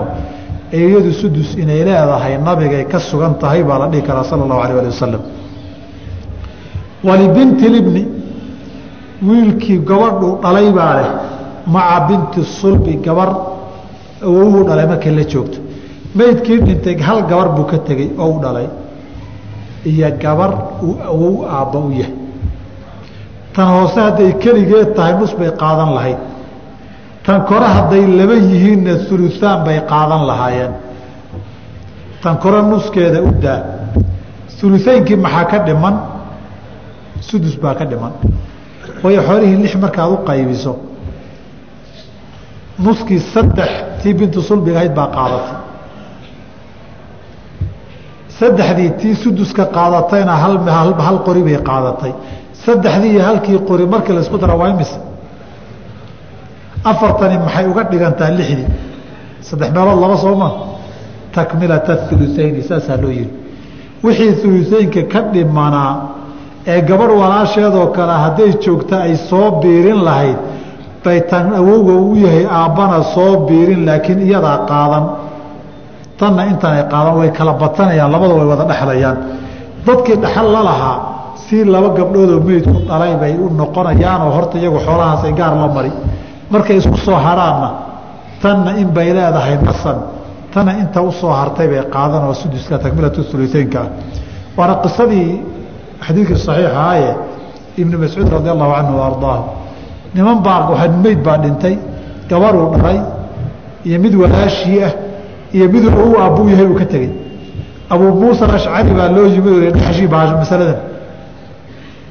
[0.80, 4.80] eeyadu sudus inay leedahay nabigay ka sugan tahay baa la dhihi karaa sala allahu alah
[4.82, 5.22] ali wasalam
[7.08, 8.04] walibinti libni
[9.28, 11.10] wiilkii gabadhuu dhalay baa leh
[11.74, 13.30] maca binti sulbi gabar
[14.24, 15.60] awowuu dhalay markay la joogto.
[16.16, 18.68] Meydkii dhintay hal gabar buu ka tegey oo u dhalay.
[19.86, 20.52] Iyo gabar
[20.84, 22.14] uu awow aabba u yahay.
[23.54, 26.18] Tan hoose hadday keligeed tahay nus bay qaadan lahayd.
[27.26, 30.74] Tan kore hadday laba yihiinna uluaan bay qaadan lahaayeen.
[32.22, 33.62] Tan kore nuskeeda u daa.
[34.66, 35.96] Ulutaynkii maxaa ka dhiman?
[37.22, 38.14] Sudus baa ka dhiman.
[39.04, 40.74] Waayo xoolihii lix markaad u qaybiso
[42.80, 43.70] nuskii saddex
[44.02, 45.58] tii bintu sulbiga ahayd baa qaadatay.
[48.40, 50.34] Saddexdii tii suduska qaadatayna
[51.08, 52.12] hal qori bay qaadatay.
[52.66, 54.98] Saddexdii iyo halkii qori markii la isku dara waa imise
[56.92, 58.68] afartani maxay uga dhigantaa lixdii?
[59.48, 60.50] Saddex meelood laba sooma
[61.36, 63.30] takmilata ulutayni saasaa loo yihi
[64.04, 65.92] wixii uluteynka ka dhimanaa
[66.74, 70.38] ee gabadh walaasheedoo kale hadday joogta ay soo biirin lahayd
[71.06, 75.06] bay tan awowga u yahay aabbana soo biirin laakiin iyadaa qaadan.
[76.18, 79.18] Tanna intanay qaadan way kala batanayaan labada way wada dhexlayaan.
[79.86, 80.98] Dadkii dhexal la lahaa
[81.46, 85.92] si laba gabdhoodoo meydku dhalay bay u noqonayaanoo horta iyagu xoolahaasay gaar la mari.
[86.50, 87.70] Markay isku soo haraanna
[88.42, 89.98] tanna in bay leedahay nasan.
[90.54, 93.90] Tanna inta u soo hartay bay qaadan oo suduska takmilatu uluteynka ah
[94.58, 95.30] waana qisadii
[96.06, 97.12] xadiidkii saxiixaaye
[97.78, 99.65] ibnu mascuud radi allahu canhu wa
[100.16, 101.76] niman baa meyd baa dhintay
[102.30, 103.00] gabaruu dhalay
[103.88, 104.94] iyo mid walaashii ah
[105.56, 107.12] iyo miduu awow aabbuu yahay uu ka tegey
[107.94, 110.80] abuu muusa ashcari baa loo yimid dhexashii baa masaladan.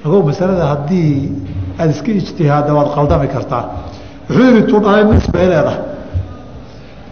[0.05, 1.33] Agow masalada haddii
[1.79, 3.65] aada iska ijtihaadda waad qaldami kartaa.
[4.29, 5.81] Wuxuu yihi tuu dhalay nis bay leedahay.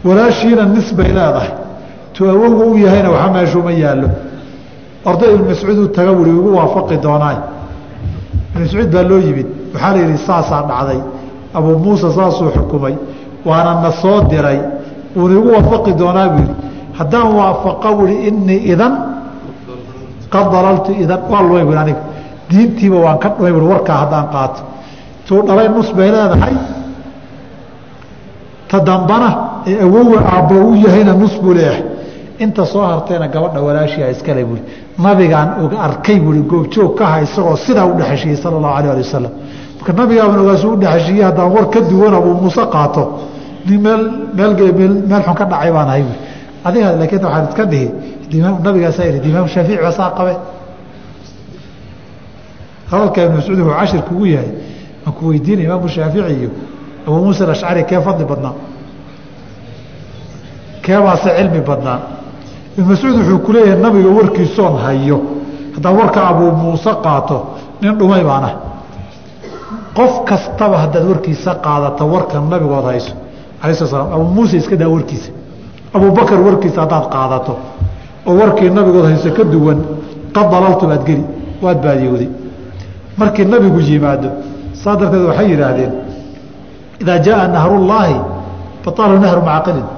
[0.05, 1.51] Walaashiina nis bay leedahay.
[2.15, 4.09] Tuu awowga u yahayna waxa meeshuuma yaallo.
[5.05, 7.35] Orday ibnu mascuud u taga wuri igu waafaqi doonaa
[8.55, 11.01] ibnu mascuud baa loo yimid waxaa la yidhi saasaa dhacday.
[11.57, 12.95] Abuu muusa saasuu xukumay
[13.49, 14.59] waana na soo diray.
[15.17, 16.55] Wuuna igu waafaqi doonaa buu yidhi
[16.99, 18.93] haddaan waafaqa wuri inii idan
[20.33, 21.21] qad dalaltu idan.
[21.31, 22.03] Waa lumay bu aniga
[22.51, 24.61] diintiiba waan ka dhumay bui warkaa haddaan qaato.
[25.27, 26.55] Tuu dhalay nus bay leedahay.
[28.71, 29.29] Ta dambana
[29.67, 31.83] ee awowa aabbo u yahayna nus buu leeyahay.
[32.45, 34.61] Inta soo hartayna gabadha walaashia iskale buui
[35.05, 39.33] nabigaan og arkay buui goobjoog kaha isagoo sidaa u dhexeshiiyey sala allahu alah ali wasalam
[39.83, 43.03] marka nabigaaban ogaasu u dhexeshiiyey haddaan war ka duwan abuu muuse qaato.
[43.67, 44.55] Nin meel meel
[45.09, 46.05] meel xun ka dhacay baan ahay
[46.65, 47.91] adiga laakiin waxaan iska dhihi
[48.65, 50.35] nabigaasaa ihi imaam shaafici baa saa qabe
[52.91, 54.51] hadalka ibnu mascuud wuxuu cashir kugu yahay
[55.07, 56.51] aan ku weydiinaya imaamu shaafici iyo
[57.07, 58.55] abuu muusa alashcari kee fadli badnaa?
[60.83, 61.99] Keebaase cilmi badnaa?
[62.79, 65.19] Ibnu mascuud wuxuu ku leeyahay nabiga warkiisoon hayo.
[65.75, 67.37] Haddaan warka abuu muuse qaato
[67.81, 68.55] nin dhumay baan ah
[69.97, 73.15] qof kastaba haddaad warkiisa qaadato warka nabigood hayso
[73.63, 75.31] ala sla slam abuu muuse iska daa warkiisa.
[75.97, 77.53] Abubakar warkiisa haddaad qaadato
[78.29, 79.79] oo warkii nabigood hayso ka duwan
[80.35, 81.25] qad dalaltu baad geli
[81.65, 82.29] waad baadiyowday.
[83.21, 84.29] Markii nabigu yimaado
[84.83, 85.93] saa darteed waxay yidhaahdeen
[87.03, 88.17] idaa jaaa nahrullaahi
[88.85, 89.89] batalahu nahru macaqilin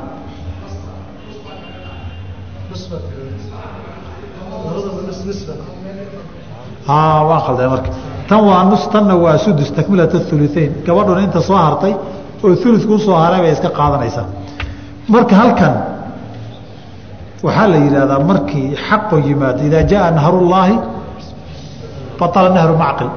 [7.29, 7.91] waan khalday marka
[8.29, 11.93] tan waa nus tanna waa sudus takmilat uluain gabadhuna inta soo hartay
[12.45, 14.27] oo ulukuu soo haray bay iska qaadanaysaa.
[15.13, 15.75] Marka halkan
[17.45, 20.77] waxaa la yidhahdaa markii xaqo yimaado idaa jaaa nahrullaahi
[22.19, 23.11] baala nahru macqil.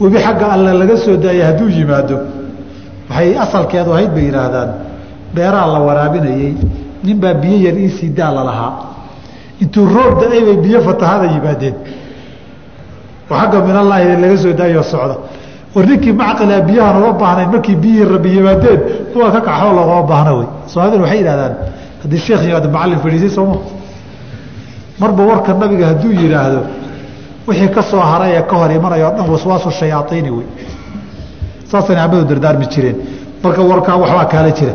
[0.00, 2.16] Webi xagga alle laga soo daayay hadduu yimaado
[3.10, 4.70] waxay asalkeedu ahayd bay yidhaahdaan
[5.34, 6.52] beeraa la waraabinayey
[7.06, 8.72] ninbaa biyo yar iisii daa lalahaa
[9.62, 11.74] intuu roob da'ay biyo fatahada yimaadeen
[13.30, 15.16] oo xagga minallaahi laga soo daayoo socda
[15.74, 18.80] war ninkii macqilaa biyahan uma baahnayn markii biyihii rabbi yimaadeen
[19.12, 21.54] kuwa ka kaxoo loogama baahna wey soomaaliduna waxay yidhahdaan
[22.02, 23.56] haddii sheekh yimaado macallin fadhiisay sooma
[25.00, 26.60] marba warka nabiga hadduu yidhaahdo
[27.48, 30.46] wixii ka soo haray ee ka hor imanaya o dhan waswaasu shayaaiini wey
[31.70, 32.96] saasay nacmadu dardaarmi jireen.
[33.42, 34.74] Marka warkaa waxbaa kaala jira.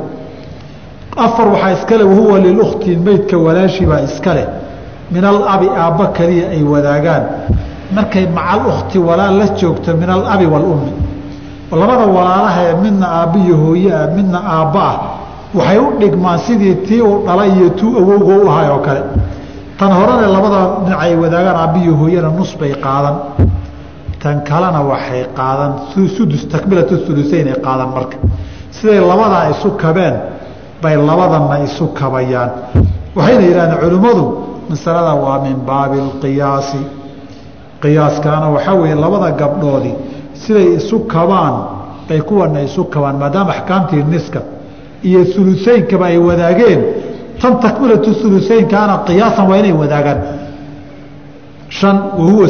[1.26, 4.43] Afar waxaa iskale wahuwa lilukti meydka walaashibaa iskale
[5.12, 7.24] min alabi aabba keliya ay wadaagaan
[7.96, 10.92] markay macal ukhti walaal la joogto min alabi waalummi
[11.82, 14.98] labada walaalaha ee midna aabbiyo hooye ah midna aabba ah
[15.58, 19.02] waxay u dhigmaan sidii tii uu dhalay iyo tuu awowga u ahay oo kale.
[19.78, 23.16] Tan horene labada dhinac ay wadaagaan aabbiyo hooyena nus bay qaadan.
[24.22, 25.72] Tan kalena waxay qaadan
[26.16, 28.18] sudus takmilatu uluseyn ay qaadan marka.
[28.76, 30.16] Siday labadaa isu kabeen
[30.82, 32.50] bay labadanna isu kabayaan.
[33.18, 34.24] Waxayna yidhahdeen culimmadu
[34.70, 36.82] masalada waa min baabi alqiyaasi
[37.84, 39.96] qiyaaskaana waxaa weeye labada gabdhoodii
[40.44, 41.56] siday isu kabaan
[42.08, 44.42] bay kuwana isu kabaan maadaama axkaamtii niska
[45.08, 46.82] iyo uluseynkaba ay wadaageen
[47.42, 50.20] tan takmilatu uluseynkaana qiyaasan waa inay wadaagaan.
[51.90, 52.48] An wahuwa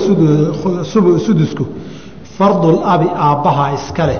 [1.25, 1.63] sudusku
[2.37, 4.19] fardulabi aabbaha iska leh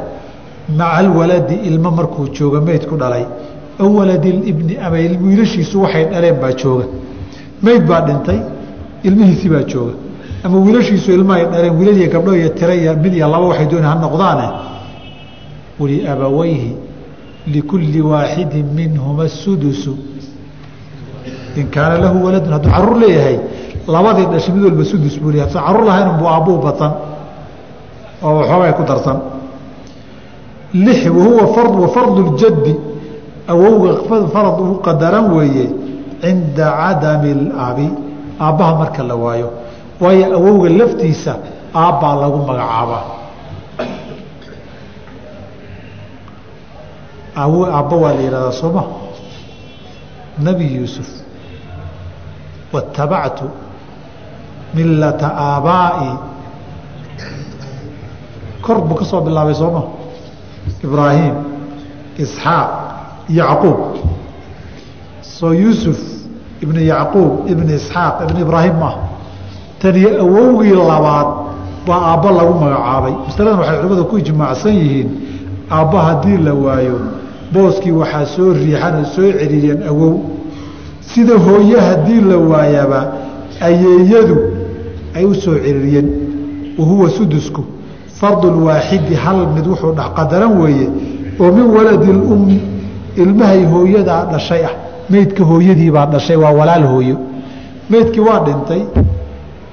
[0.77, 3.25] maca alwaladi ilmo markuu jooga meyd ku dhalay.
[3.81, 6.85] Aw waladilibni ama wiilashiisu waxay dhaleen baa jooga
[7.65, 8.39] meyd baa dhintay
[9.07, 9.93] ilmihiisii baa jooga
[10.43, 13.65] ama wiilashiisu ilma ay dhaleen wiilal iyo gabdho iyo tira iyo mid iyo laba waxay
[13.71, 14.47] dooni ha noqdaane.
[15.79, 16.71] Waliabawayhi
[17.47, 19.93] likulli waaxidin minhuma sudusu.
[21.55, 23.37] In kaana lahu waladun hadduu carruur leeyahay
[23.87, 25.49] labadii dhashay mid walba sudus buu leeyahay.
[25.53, 26.91] Hadduusan carruur lahayn unbuu aabbuu batan
[28.23, 29.17] oo waxoogay ku darsan.
[30.73, 32.73] Lix wahuwa fard wa fardu ljaddi
[33.47, 35.65] awowga farad u qadaran weeye
[36.21, 37.87] cinda cadami alabi
[38.39, 39.49] aabbaha marka la waayo
[40.01, 41.35] waayo awowga laftiisa
[41.75, 43.03] aabbaa lagu magacaabaa.
[47.35, 48.83] Awo aabba waa la yihahdaa sooma
[50.45, 51.09] nebi yuusuf
[52.73, 53.45] waاtabactu
[54.75, 56.09] milata aabaa'i.
[58.61, 59.81] Kor buu ka soo bilaabay sooma
[60.83, 61.35] ibraahim
[62.23, 62.69] isxaaq
[63.37, 63.79] yacquub.
[65.21, 65.99] Soo yuusuf
[66.63, 69.02] ibn yacquub ibn isxaaq ibn ibraahim maaha
[69.83, 71.27] taniyo awowgii labaad
[71.87, 73.13] baa aabba lagu magacaabay.
[73.27, 75.09] Masaladan waxay culimmadu ku ijmaacsan yihiin
[75.71, 76.97] aabba haddii la waayo
[77.53, 80.13] booskii waxaa soo riixan oo soo celiyeen awow.
[81.09, 82.99] Sida hooye haddii la waayaba
[83.67, 84.37] ayeeyadu
[85.15, 86.07] ay u soo celiyeen.
[86.79, 87.61] Wahuwa sudusku
[88.19, 90.87] fardulwaaxidi hal mid wuxuu dhexqadaran weeye
[91.39, 92.57] oo min waladi lummi
[93.21, 94.73] ilmahay hooyadaa dhashay ah.
[95.09, 97.17] Meydka hooyadiibaa dhashay waa walaal hooyo.
[97.89, 98.81] Meydkii waa dhintay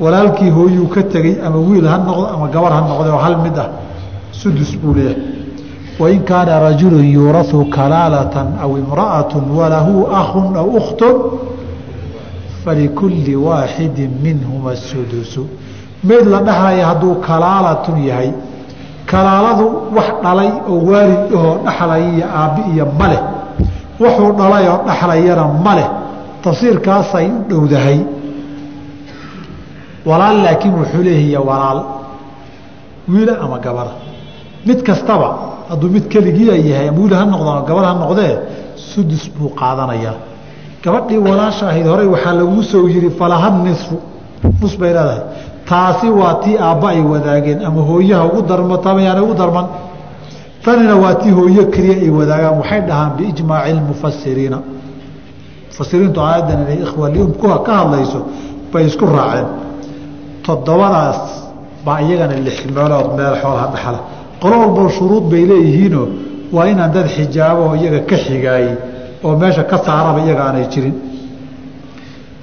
[0.03, 3.57] walaalkii hooyuu ka tegey ama wiil ha noqdo ama gabar ha noqde oo hal mid
[3.59, 3.69] ah
[4.41, 5.23] sudus buu leeyahay.
[6.01, 11.17] Wain kaana rajulu yuurau kalaalatan aw imra'atu walahu akhun aw ukhtun
[12.65, 15.47] falikulli waaxidi minhuma sudusu.
[16.05, 18.33] Meyd la dhahlaya hadduu kalaalatun yahay
[19.07, 23.21] kalaaladu wax dhalay oo waalid ahoo dhaxlaya iyo aabbi iyo maleh
[24.01, 25.89] wuxuu dhalay oo dhaxlayana maleh
[26.45, 27.99] tafsiirkaasay u dhowdahay
[30.09, 31.81] walaal laakiin wuxuu leeyahiy walaal.
[33.13, 33.93] Wiila ama gabara
[34.67, 35.29] mid kastaba
[35.71, 38.33] hadduu mid keligiia yahay ama wiil ha noqdo ama gabar ha noqdee
[38.91, 40.15] sudus buu qaadanayaa.
[40.85, 43.97] Gabadhii walaasha ahayd horey waxaa laguu soo yiri falaha nisfu.
[44.61, 45.21] Nus bay leedahay.
[45.69, 49.67] Taasi waa tii aabba ay wadaageen ama hooyaha ugu darmato ama yaana ugu darman.
[50.65, 52.55] Tanina waa tii hooyo keliya ay wadaagaan.
[52.61, 54.59] Waxay dhahaan biijmaaci lmufasiriina
[55.69, 58.21] mufasiriintu aayaddan ikhwa liumkuha ka hadlayso
[58.73, 59.47] bay isku raaceen
[60.47, 61.21] toddobadaas
[61.85, 64.01] baa iyagana lix meelood meel xoolaha dhaxla
[64.43, 66.07] qolo walbo shuruud bay leeyihiinoo
[66.57, 68.75] waa inaan dad xijaabo oo iyaga ka xigaayey
[69.25, 70.95] oo meesha ka saaraba iyaga aanay jirin.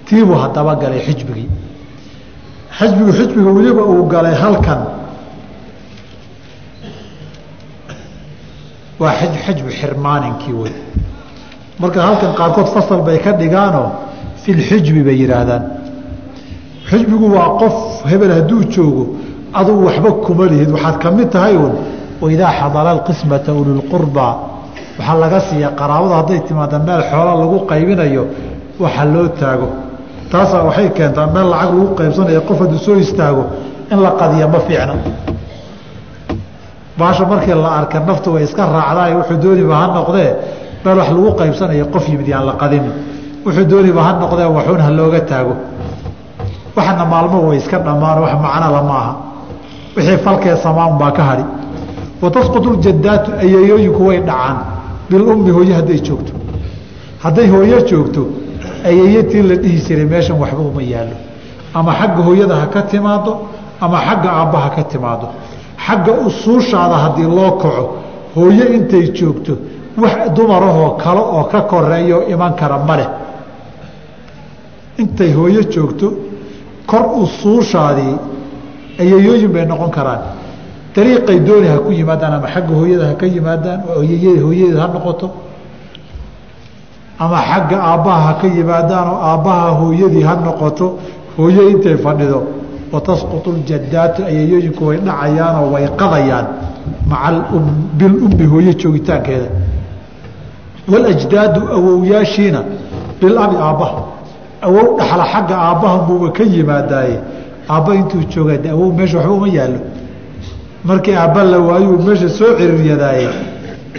[0.08, 1.50] Tiibuu haddaba galay xijbigii.
[2.78, 4.82] Xajbigu xijbiga weliba uu galay halkan.
[9.00, 9.14] Waa
[9.46, 10.74] xajbu xirmaaninkii wey
[11.80, 13.88] marka halkan qaarkood fasal bay ka dhigaanoo
[14.44, 15.64] filxijbi bay yidhaahdaan.
[16.90, 17.76] Xijbigu waa qof
[18.12, 19.04] hebel hadduu joogo
[19.60, 20.70] adugu waxba kuma lihid.
[20.76, 21.74] Waxaad ka mid tahay uun
[22.22, 24.34] waidaa xadara alqismata ululqurbaa
[25.00, 28.24] waxaa laga siiya qaraabada hadday timaada meel xoola lagu qaybinayo
[28.84, 29.68] waxa loo taago.
[30.32, 33.44] Taasaa waxay keentaa meel lacag lagu qaybsanayo qof hadduu soo istaago
[33.92, 34.96] in la qadiya ma fiicna.
[37.00, 40.30] Baasha markii la arka naftu way iska raacdaay wuxuu dooniba ha noqdee
[40.84, 42.90] meel wax lagu qaybsanayo qof yimid yaan la qadini
[43.46, 45.54] wuxuu dooniba ha noqdee waxuun ha looga taago
[46.78, 49.14] waxana maalmo way iska dhammaan wax macnala ma aha
[49.96, 51.46] wixii falkee samaan baa ka hadhi.
[52.22, 54.58] Wa tasqutu ljadaatu ayeeyooyinku way dhacaan.
[55.10, 56.32] Bilummi hooye hadday joogto.
[57.24, 58.22] Hadday hooyo joogto
[58.90, 61.18] ayeeyatii la dhihi jiray meeshan waxba uma yaallo.
[61.78, 63.32] Ama xagga hooyada ha ka timaado
[63.82, 65.28] ama xagga aabba ha ka timaado
[65.86, 67.84] xagga usuushaada haddii loo kaco
[68.36, 69.54] hooyo intay joogto
[70.02, 73.10] wax dumarahoo kale oo ka koreeyo iman kara ma leh.
[75.02, 76.08] Intay hooyo joogto
[76.90, 78.16] kor usuushaadii
[79.02, 80.22] ayayooyin bay noqon karaan.
[80.96, 84.02] Dariiqay dooni ha ku yimaadaan ama xagga hooyada ha ka yimaadaan oo
[84.46, 85.28] hooyadeed ha noqoto
[87.24, 90.88] ama xagga aabbaha ha ka yimaadaan oo aabbaha hooyadii ha noqoto
[91.38, 92.40] hooyo intay fadhido
[92.94, 96.46] watasqutu ljadaatu ayayooyinku way dhacayaanoo way qadayaan
[97.10, 97.42] maca
[98.00, 99.50] bilummi hooyo joogitaankeeda.
[100.92, 102.60] Walajdaadu awowyaashiina
[103.22, 104.00] bilabi aabbaha
[104.62, 107.18] awow dhaxla xagga aabbaha buuba ka yimaadaaye.
[107.70, 109.80] Aabba intuu joogaa de awow meesha waxba uma yaallo.
[110.86, 113.28] Markii aabba la waayuu meesha soo ciriiryadaaye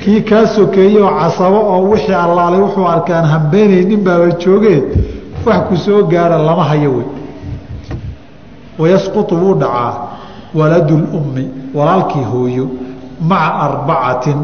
[0.05, 4.83] kii kaa sokeeye oo casabo oo wixii allaalay wuxuu arkaan hambeynaynin baaba joogee
[5.47, 7.07] wax ku soo gaara lama hayo wey.
[8.79, 9.95] Wayasqutu wuu dhacaa
[10.55, 11.45] waladu lummi
[11.75, 12.69] walaalkii hooyo
[13.21, 14.39] maca arbacatin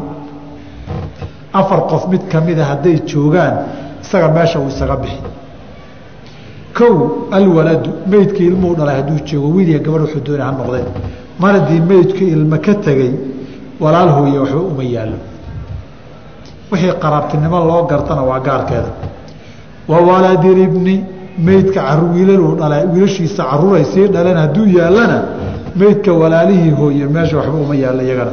[1.52, 3.54] afar qof mid kamida hadday joogaan
[4.02, 5.20] isaga meesha uu isaga bixi
[6.78, 6.94] kow
[7.30, 10.86] alwaladu meydkii ilmuhu dhalay hadduu joogo wiiliya gabadh wuxuu doonay ha noqdeen.
[11.40, 13.12] Mar haddii meydkii ilmo ka tegey
[13.80, 15.18] walaal hooye waxba uma yaallo.
[16.72, 18.90] Wixii qaraabtinimo loo gartana waa gaarkeeda.
[19.88, 21.04] Wa waladilibni
[21.38, 21.80] meydka
[22.14, 25.18] wiilaluu dhala wiilashiisa caruuray sii dhaleen hadduu yaallana
[25.76, 28.32] meydka walaalihii hooye meesha waxba uma yaallo iyagana.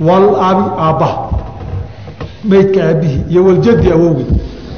[0.00, 1.16] Walabi aabbaha
[2.44, 4.26] meydka aabbihii iyo waljadi awowgii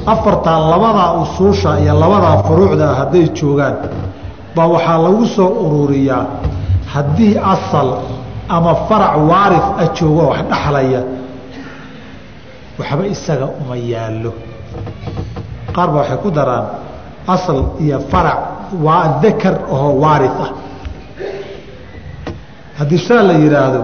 [0.06, 3.74] afartaa labadaa usuusha iyo labadaa furuucda hadday joogaan
[4.56, 6.26] baa waxaa lagu soo ururiyaa
[6.92, 7.88] haddii asal
[8.48, 11.00] ama farac waarif a joogo wax dhaxlaya
[12.78, 14.32] waxba isaga uma yaallo.
[15.74, 16.64] Qaar ba waxay ku daraan
[17.34, 18.38] asal iyo farac
[18.84, 20.50] waa dakar oo waari ah.
[22.78, 23.82] Haddii saa la yidhaahdo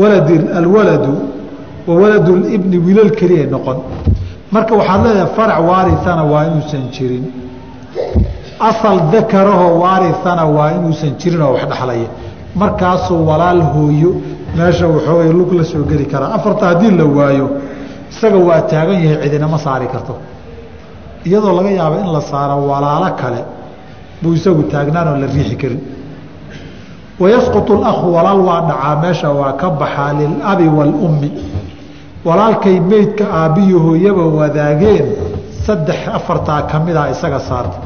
[0.00, 0.28] walad
[0.60, 1.12] alwaladu
[1.86, 3.78] wa waladu libni wiilal keliya noqon
[4.54, 7.24] marka waxaad leedahay farac waarithana waa inuusan jirin.
[8.70, 12.08] Asal dakarahoo waarithana waa inuusan jirin oo wax dhexlaya
[12.60, 14.10] markaasuu walaal hooyo
[14.56, 17.46] meesha waxoogay lug la soo geli karaa afarta haddii la waayo
[18.12, 20.14] isaga waa taagan yahay cidinama saari karto.
[21.26, 23.40] Iyadoo laga yaabo in la saaro walaalo kale
[24.22, 25.80] buu isagu taagnaan oo la riixi karin.
[27.20, 31.30] Wayasqutu اakhu walaal waa dhacaa meesha waa ka baxaa lilabi wاlummi
[32.24, 35.06] walaalkay meydka aabbiyo hooyaba wadaageen
[35.66, 37.78] saddex afartaa ka mida isaga saarta